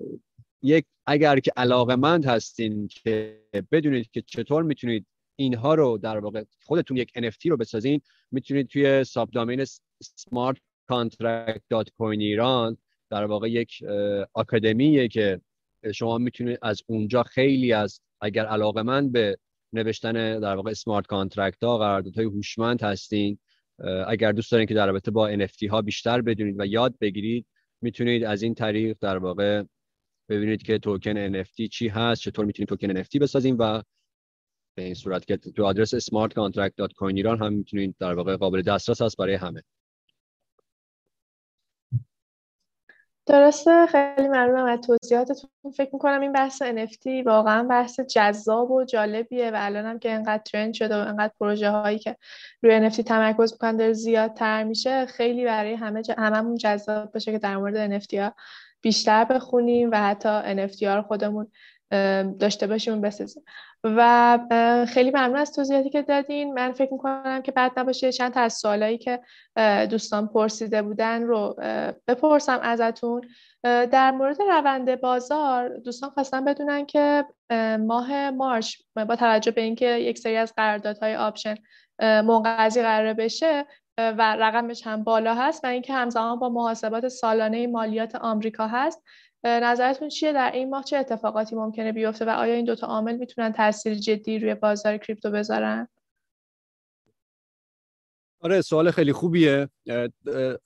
[0.63, 3.41] یک اگر که علاقمند هستین که
[3.71, 5.05] بدونید که چطور می‌تونید
[5.35, 8.01] اینها رو در واقع خودتون یک NFT رو بسازین
[8.31, 12.77] می‌تونید توی ساب دامین smartcontract.coin ایران
[13.09, 13.83] در واقع یک
[14.33, 15.41] آکادمیه که
[15.93, 19.37] شما می‌تونید از اونجا خیلی از اگر علاقمند به
[19.73, 23.37] نوشتن در واقع smart contract ها قراردادهای هوشمند هستین
[24.07, 27.45] اگر دوست دارین که در رابطه با NFT ها بیشتر بدونید و یاد بگیرید
[27.81, 29.63] می‌تونید از این طریق در واقع
[30.29, 33.83] ببینید که توکن NFT چی هست چطور می‌تونید توکن NFT بسازیم و
[34.75, 39.35] به این صورت که تو آدرس smartcontract.coiniran هم می‌تونید در واقع قابل دسترس هست برای
[39.35, 39.63] همه.
[43.25, 45.49] درسته خیلی ممنونم از توضیحاتتون.
[45.77, 50.43] فکر می‌کنم این بحث NFT واقعا بحث جذاب و جالبیه و الان هم که انقدر
[50.43, 52.17] ترند شده و انقدر پروژه هایی که
[52.63, 56.11] روی NFT تمرکز می‌کنن داره زیادتر میشه خیلی برای همه ج...
[56.17, 58.35] هممون جذاب باشه که در مورد NFT ها
[58.83, 61.47] بیشتر بخونیم و حتی NFT ها رو خودمون
[62.39, 63.43] داشته باشیم و بسازیم.
[63.83, 64.39] و
[64.87, 66.53] خیلی ممنون از توضیحاتی که دادین.
[66.53, 69.19] من فکر می‌کنم که بعد نباشه چند تا از سوالایی که
[69.89, 71.55] دوستان پرسیده بودن رو
[72.07, 73.21] بپرسم ازتون.
[73.63, 77.25] در مورد روند بازار دوستان خواستن بدونن که
[77.79, 81.55] ماه March با توجه به اینکه یک سری از قراردادهای option
[81.99, 83.65] منقضی قرار بشه
[83.97, 89.03] و رقمش هم بالا هست و اینکه همزمان با محاسبات سالانه مالیات آمریکا هست.
[89.43, 93.51] نظرتون چیه؟ در این ماه چه اتفاقاتی ممکنه بیفته و آیا این دوتا عامل می‌تونن
[93.51, 95.87] تاثیر جدی روی بازار کریپتو بذارن؟
[98.39, 99.69] آره سوال خیلی خوبیه.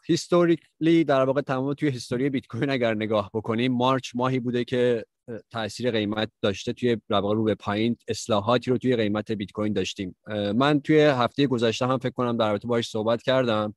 [0.05, 5.05] هیستوریکلی در واقع تمام توی هیستوری بیت کوین اگر نگاه بکنیم مارچ ماهی بوده که
[5.51, 10.15] تاثیر قیمت داشته توی واقع رو به پایین اصلاحاتی رو توی قیمت بیت کوین داشتیم.
[10.55, 13.75] من توی هفته گذشته هم فکر کنم در رابطه باهاش صحبت کردم.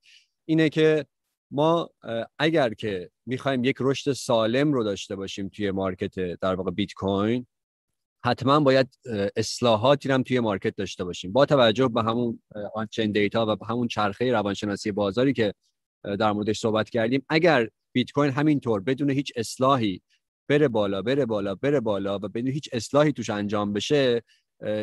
[0.48, 1.06] اینه که
[1.52, 1.90] ما
[2.38, 7.46] اگر که می‌خوایم یک رشد سالم رو داشته باشیم توی مارکت در واقع بیت کوین
[8.24, 8.98] حتما باید
[9.36, 11.32] اصلاحاتی هم توی مارکت داشته باشیم.
[11.32, 12.42] با توجه به همون
[12.74, 15.54] آنچین دیتا و به همون چرخه روانشناسی بازاری که
[16.04, 20.02] در موردش صحبت کردیم اگر بیت کوین همینطور بدون هیچ اصلاحی
[20.50, 24.22] بره بالا بره بالا بره بالا و بدون هیچ اصلاحی توش انجام بشه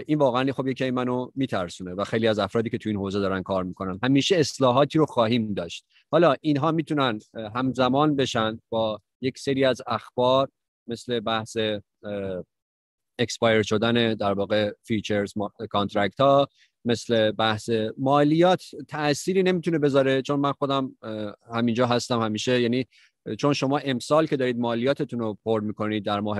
[0.05, 3.43] این واقعا خب یکی منو میترسونه و خیلی از افرادی که تو این حوزه دارن
[3.43, 3.99] کار می‌کنن.
[4.03, 5.85] همیشه اصلاحاتی رو خواهیم داشت.
[6.11, 7.19] حالا اینها می‌تونن
[7.55, 10.49] همزمان بشن با یک سری از اخبار
[10.87, 11.57] مثل بحث
[13.19, 15.33] expire شدن در واقع futures
[15.69, 16.47] contract ها
[16.85, 20.95] مثل بحث مالیات تأثیری نمی‌تونه بذاره چون من خودم
[21.53, 22.61] همینجا هستم همیشه.
[22.61, 22.85] یعنی
[23.35, 26.39] چون شما امسال که دارید مالیاتتون رو پر می‌کنید در ماه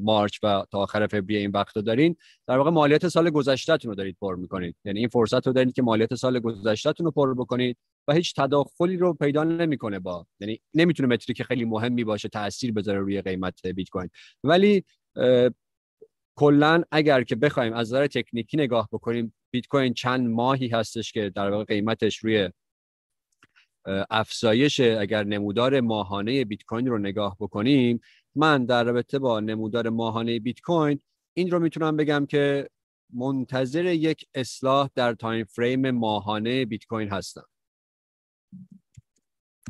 [0.00, 2.16] March و تا آخر فوریه این وقت دارین
[2.46, 4.76] در واقع مالیات سال گذشتهتون رو دارید پر می‌کنید.
[4.84, 7.76] یعنی این فرصت رو دارید که مالیات سال گذشتهتون رو پر بکنید
[8.08, 12.98] و هیچ تداخلی رو پیدا نمی‌کنه با یعنی نمی‌تونه metric خیلی مهمی باشه تاثیر بذاره
[12.98, 14.08] روی قیمت بیت کوین.
[14.44, 14.84] ولی
[16.38, 21.30] کلا اگر که بخوایم از نظر تکنیکی نگاه بکنیم بیت کوین چند ماهی هستش که
[21.30, 22.50] در واقع قیمتش روی
[24.10, 28.00] افزایش اگر نمودار ماهانه بیت کوین رو نگاه بکنیم
[28.34, 31.00] من در رابطه با نمودار ماهانه بیت کوین
[31.34, 32.68] این رو می‌تونم بگم که
[33.12, 37.46] منتظر یک اصلاح در time frame ماهانه بیت کوین هستم.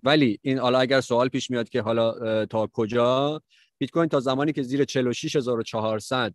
[0.03, 3.43] ولی این حالا اگر سوال پیش میاد که حالا تا کجا؟
[3.79, 6.35] بیت کوین تا زمانی که زیر 46400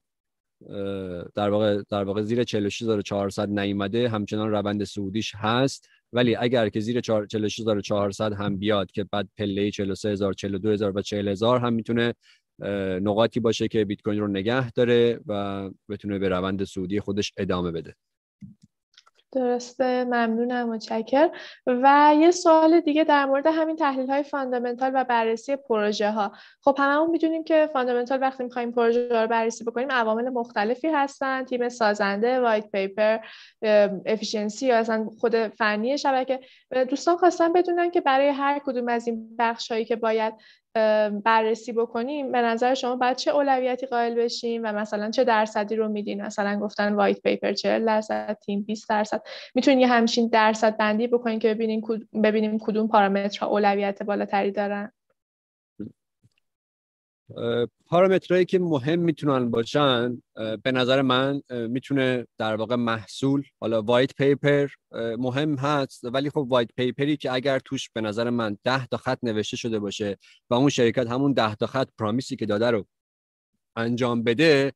[1.36, 4.10] در واقع در واقع زیر 46400 نیومده.
[4.10, 5.88] همچنان روند سعودیش هست.
[6.14, 11.74] ولی اگر که زیر 46400 هم بیاد که بعد پله 43000 42000 و 40000 هم
[11.74, 12.14] می‌تونه
[13.02, 17.72] نقاطی باشه که بیت کوین رو نگه داره و بتونه به روند سعودی خودش ادامه
[17.72, 17.96] بده.
[19.32, 21.30] درسته ممنونم متشکر
[21.68, 26.76] و یه سوال دیگه در مورد همین تحلیل های fundamental و بررسی پروژه ها خب
[26.80, 32.40] هممون می‌دونیم که fundamental وقتی می‌خوایم پروژه رو بررسی بکنیم عوامل مختلفی هستن تیم سازنده
[32.40, 33.18] white paper
[34.06, 36.40] efficiency یا اصلا خود فنی شبکه.
[36.90, 40.34] دوستان خواستن بدونن که برای هر کدوم از این بخش هایی که باید
[41.24, 45.90] بررسی بکنیم به نظر شما باید چه اولویتی قائل بشیم و مثلا چه درصدی رو
[45.90, 49.22] میدین؟ مثلا گفتن white paper 40 درصد تیم 20 درصد.
[49.56, 51.82] می‌تونین یه همچین درصد بندی بکنین که ببینیم
[52.24, 54.92] ببینیم کدوم پارامترها اولویت بالاتری دارن؟
[57.86, 60.22] پارامترهایی که مهم می‌تونن باشن
[60.64, 64.68] به نظر من می‌تونه در واقع محصول حالا وایت پیپر
[65.18, 66.04] مهم هست.
[66.04, 69.80] ولی خب وایت پیپری که اگر توش به نظر من ده تا خط نوشته شده
[69.80, 70.18] باشه
[70.50, 72.86] و اون شرکت همون ده تا خط پرامیسی که داده رو
[73.76, 74.74] انجام بده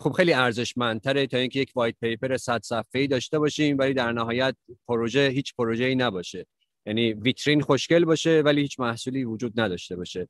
[0.00, 4.56] خب خیلی ارزشمندتره تا اینکه یک white paper 100 صفحه‌ای داشته باشیم ولی در نهایت
[4.88, 6.46] پروژه هیچ پروژه‌ای نباشه.
[6.86, 10.28] یعنی ویترین خوشگل باشه ولی هیچ محصولی وجود نداشته باشه.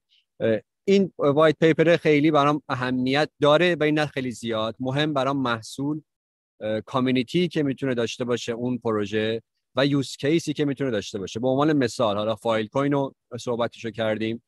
[0.84, 4.76] این white paper خیلی برام اهمیت داره و این خیلی زیاد.
[4.80, 6.02] مهم برام محصول
[6.86, 9.42] community که می‌تونه داشته باشه اون پروژه
[9.76, 11.40] و use case ی که می‌تونه داشته باشه.
[11.40, 14.42] به عنوان مثال حالا Filecoin رو صحبتشو کردیم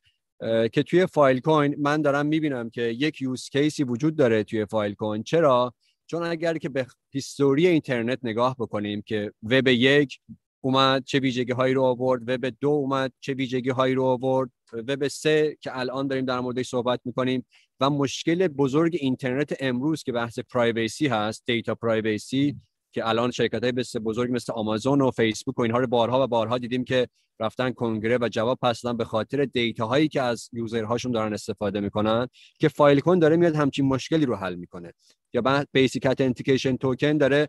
[0.73, 5.23] که توی Filecoin من دارم می‌بینم که یک use case ی وجود داره توی Filecoin.
[5.23, 5.75] چرا؟
[6.07, 10.19] چون اگر که به history اینترنت نگاه بکنیم که وب یک
[10.61, 15.09] اومد چه ویژگی هایی رو آورد وب دو اومد چه ویژگی هایی رو آورد وب
[15.09, 17.47] سه که الان داریم در موردش صحبت می‌کنیم
[17.81, 22.57] و مشکل بزرگ اینترنت امروز که بحث privacy هست data privacy
[22.93, 23.73] که الان شرکت های
[24.05, 27.09] بزرگ مثل آمازون و فیسبوک و اینها رو بارها و بارها دیدیم که
[27.41, 31.81] رفتن کنگره و جواب پس به خاطر data هایی که از user هاشون دارن استفاده
[31.81, 32.27] می‌کنن
[32.59, 34.93] که Filecoin داره میاد همچین مشکلی رو حل می‌کنه.
[35.33, 37.49] یا بعد Basic Attention Token داره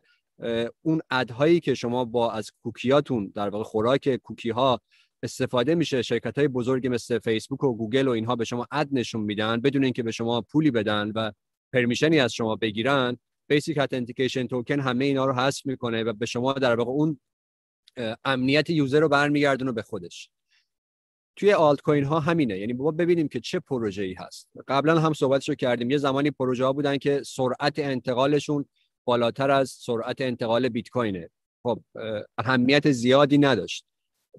[0.82, 4.82] اون ad هایی که شما با از کوکیاتون در واقع خوراک کوکی ها
[5.24, 6.02] استفاده میشه.
[6.02, 9.84] شرکت های بزرگی مثل فیسبوک و گوگل و اینها به شما ad نشون میدن بدون
[9.84, 11.32] اینکه به شما پولی بدن و
[11.74, 13.18] permission ی از شما بگیرن.
[13.48, 17.20] Basic Attention Token همه اینا رو حذف می‌کنه و به شما در واقع اون
[18.26, 20.30] امنیت یوزر رو برمیگردونه به خودش.
[21.36, 22.60] توی آلت کوین ها همینه.
[22.60, 24.50] یعنی با ببینیم که چه پروژه ای هست.
[24.68, 25.92] قبلا هم صحبتشو کردیم.
[25.92, 28.66] یه زمانی پروژه ها بودن که سرعت انتقالشون
[29.06, 31.30] بالاتر از سرعت انتقال بیت کوینه
[31.64, 31.84] خب
[32.38, 33.86] اهمیت زیادی نداشت.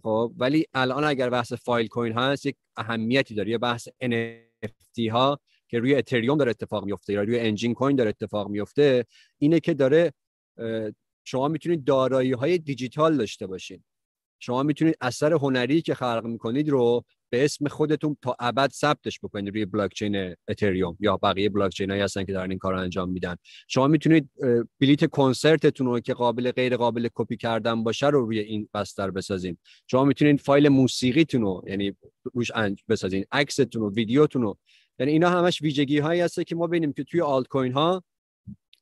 [0.02, 3.50] خب ولی الان اگر بحث فایل کوین هست یک اهمیتی داره.
[3.50, 8.08] یه بحث NFT ها که روی اتریوم داره اتفاق میفته یا روی انجین کوین داره
[8.08, 9.06] اتفاق میفته
[9.38, 10.12] اینه که داره
[11.24, 13.84] شما می‌تونید دارایی های دیجیتال داشته باشین.
[14.38, 19.54] شما می‌تونید اثر هنری که خلق می‌کنید رو به اسم خودتون تا ابد ثبتش بکنید
[19.54, 22.80] روی بلاک چین اتریوم یا بقیه بلاک چین هایی هستن که دارن این کار رو
[22.80, 23.36] انجام میدن.
[23.68, 24.30] شما می‌تونید
[24.80, 29.58] بلیت کنسرتتون رو که قابل غیر قابل کپی کردن باشه رو روی این بستر بسازین.
[29.86, 31.96] شما می‌تونید فایل موسیقیتون رو یعنی
[32.34, 32.50] روش
[32.88, 34.58] بسازین عکستون و ویدیوتون رو.
[34.98, 38.04] یعنی اینا همش ویژگی هایی هست که ما ببینیم که توی آلت کوین ها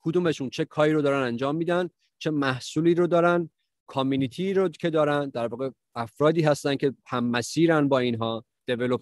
[0.00, 3.50] کدومشون چه کاری رو دارن انجام میدن چه محصولی رو دارن
[3.86, 8.44] کامیونیتی رو که دارن در واقع افرادی هستن که هم مسیرن با اینها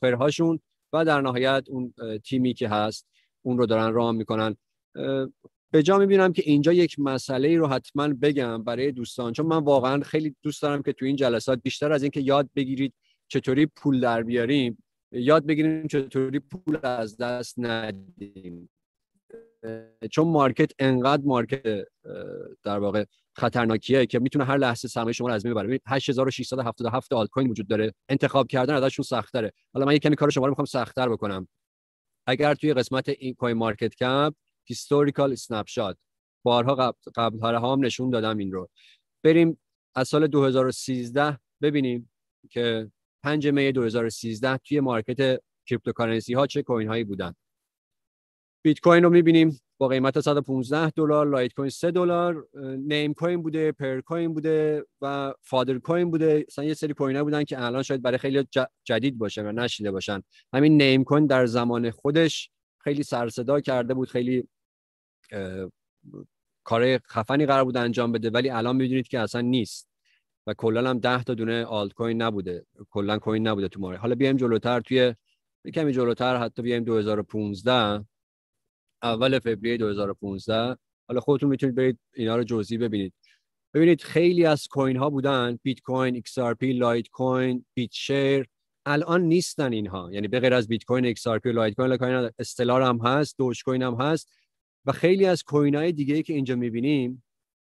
[0.02, 0.60] هاشون
[0.92, 3.06] و در نهایت اون تیمی که هست
[3.42, 4.56] اون رو دارن راه می‌کنن.
[5.70, 10.02] به جا می‌بینم که اینجا یک مسئله رو حتما بگم برای دوستان چون من واقعا
[10.02, 12.94] خیلی دوست دارم که تو این جلسات بیشتر از اینکه یاد بگیرید
[13.28, 14.82] چطوری پول در بیاریم
[15.12, 18.70] یاد بگیریم چطوری پول از دست ندیم.
[20.10, 21.86] چون market انقدر market
[22.62, 23.04] در واقع
[23.36, 25.80] خطرناکیه که می‌تونه هر لحظه سرمایه شما رو از بین ببره.
[25.86, 27.94] 8677 آلت کوین وجود داره.
[28.08, 31.48] انتخاب کردن ازشون سخت‌تره حالا من یک کمی کار شما رو می‌خوام سخت‌تر بکنم.
[32.26, 35.96] اگر توی قسمت این CoinMarketCap historical snapshot
[36.44, 38.68] بارها قبل قبل هم نشون دادم این رو.
[39.24, 39.60] بریم
[39.94, 42.10] از سال 2013 ببینیم
[42.50, 42.90] که
[43.24, 47.34] 5 می 2013 توی market cryptocurrency ها چه coin هایی بودن.
[48.64, 52.46] بیت کوین رو می‌بینیم با قیمت 115 دلار Litecoin 3 دلار
[52.78, 56.44] Namecoin بوده Peercoin بوده و Feathercoin بوده.
[56.48, 58.46] مثلا یه سری coin بودن که الان شاید برای خیلی
[58.84, 60.22] جدید باشه و نشنیده باشن.
[60.52, 64.48] همین Namecoin در زمان خودش خیلی سر صدا کرده بود خیلی
[66.64, 69.88] کار خفنی قرار بود انجام بده ولی الان می‌دونید که اصلا نیست
[70.46, 72.66] و کلا هم 10 تا دونه آلت کوین نبوده.
[72.90, 75.14] کلا coin نبوده تو market حالا بیایم جلوتر توی
[75.74, 78.04] کمی جلوتر حتی بیایم 2015
[79.04, 80.76] اول فوریه 2015
[81.08, 83.14] حالا خودتون می‌تونید برید اینا رو جزئی ببینید.
[83.74, 85.58] ببینید خیلی از coin ها بودن.
[85.62, 88.46] بیت کوین ایکس آر پی لایت کوین بیت شیر
[88.86, 90.12] الان نیستن اینها.
[90.12, 94.28] یعنی به غیر از بیت کوین XRP Litecoin coin استلار هم هست Dogecoin هم هست.
[94.86, 97.24] و خیلی از کوین های دیگه ای که اینجا می‌بینیم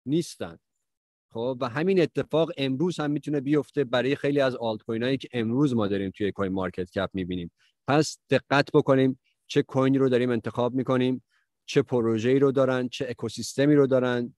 [0.06, 0.58] نیستن.
[1.32, 5.28] خب و همین اتفاق امروز هم می‌تونه بیفته برای خیلی از آلت کوین هایی که
[5.32, 7.50] امروز ما داریم توی کوین مارکت کپ می‌بینیم.
[7.88, 9.20] پس دقت بکنیم.
[9.50, 11.22] چه کوینی رو داریم انتخاب می‌کنیم
[11.66, 14.34] چه پروژه‌ای رو دارن چه اکوسیستمی رو دارن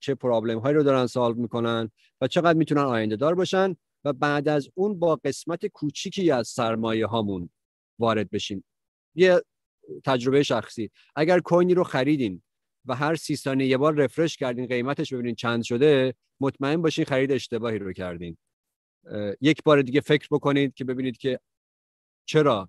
[0.00, 1.90] چه پرابلم هایی رو دارن سالو می‌کنن
[2.20, 7.06] و چقدر می‌تونن آینده دار باشن و بعد از اون با قسمت کوچیکی از سرمایه
[7.06, 7.50] هامون
[7.98, 8.64] وارد بشیم.
[9.14, 9.42] یه
[10.04, 12.42] تجربه شخصی اگر کوینی رو خریدین
[12.84, 17.32] و هر سی ثانیه یه بار رفرش کردین قیمتش ببینین چند شده مطمئن باشین خرید
[17.32, 18.36] اشتباهی رو کردین.
[19.40, 21.40] یک بار دیگه فکر بکنید که ببینید که
[22.24, 22.68] چرا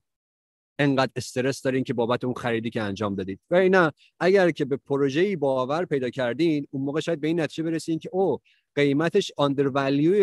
[0.79, 3.39] انقدر استرس دارین که بابت اون خریدی که انجام دادید.
[3.49, 7.63] و اینا اگر که به پروژه‌ای باور پیدا کردین اون موقع شاید به این نتیجه
[7.63, 8.39] برسین که او
[8.75, 9.77] قیمتش آندر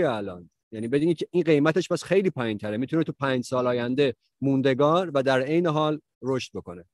[0.05, 0.51] الان.
[0.73, 5.11] یعنی بدونید که این قیمتش بس خیلی پایین تره می‌تونه تو پنج سال آینده موندگار
[5.15, 6.85] و در عین حال رشد بکنه.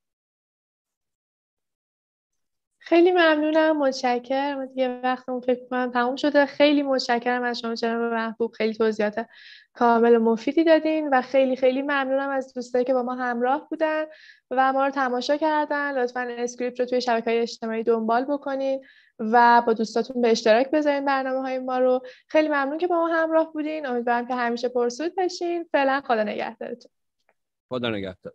[2.89, 4.67] خیلی ممنونم متشکرم.
[4.67, 6.47] دیگه وقتمون فکر کنم تموم شده.
[6.47, 8.53] خیلی متشکرم از شما جناب محبوب.
[8.53, 9.27] خیلی توضیحات
[9.73, 14.05] کامل و مفیدی دادین و خیلی خیلی ممنونم از دوستایی که با ما همراه بودن
[14.51, 15.99] و ما رو تماشا کردن.
[15.99, 18.85] لطفا اسکریپت رو توی شبکه های اجتماعی دنبال بکنین
[19.19, 22.01] و با دوستاتون به اشتراک بذارین برنامه های ما رو.
[22.29, 23.87] خیلی ممنون که با ما همراه بودین.
[23.87, 26.91] امیدوارم که همیشه پرسود بشین فعلا خدا نگهدارتون.
[27.69, 28.33] خدا نگهدار.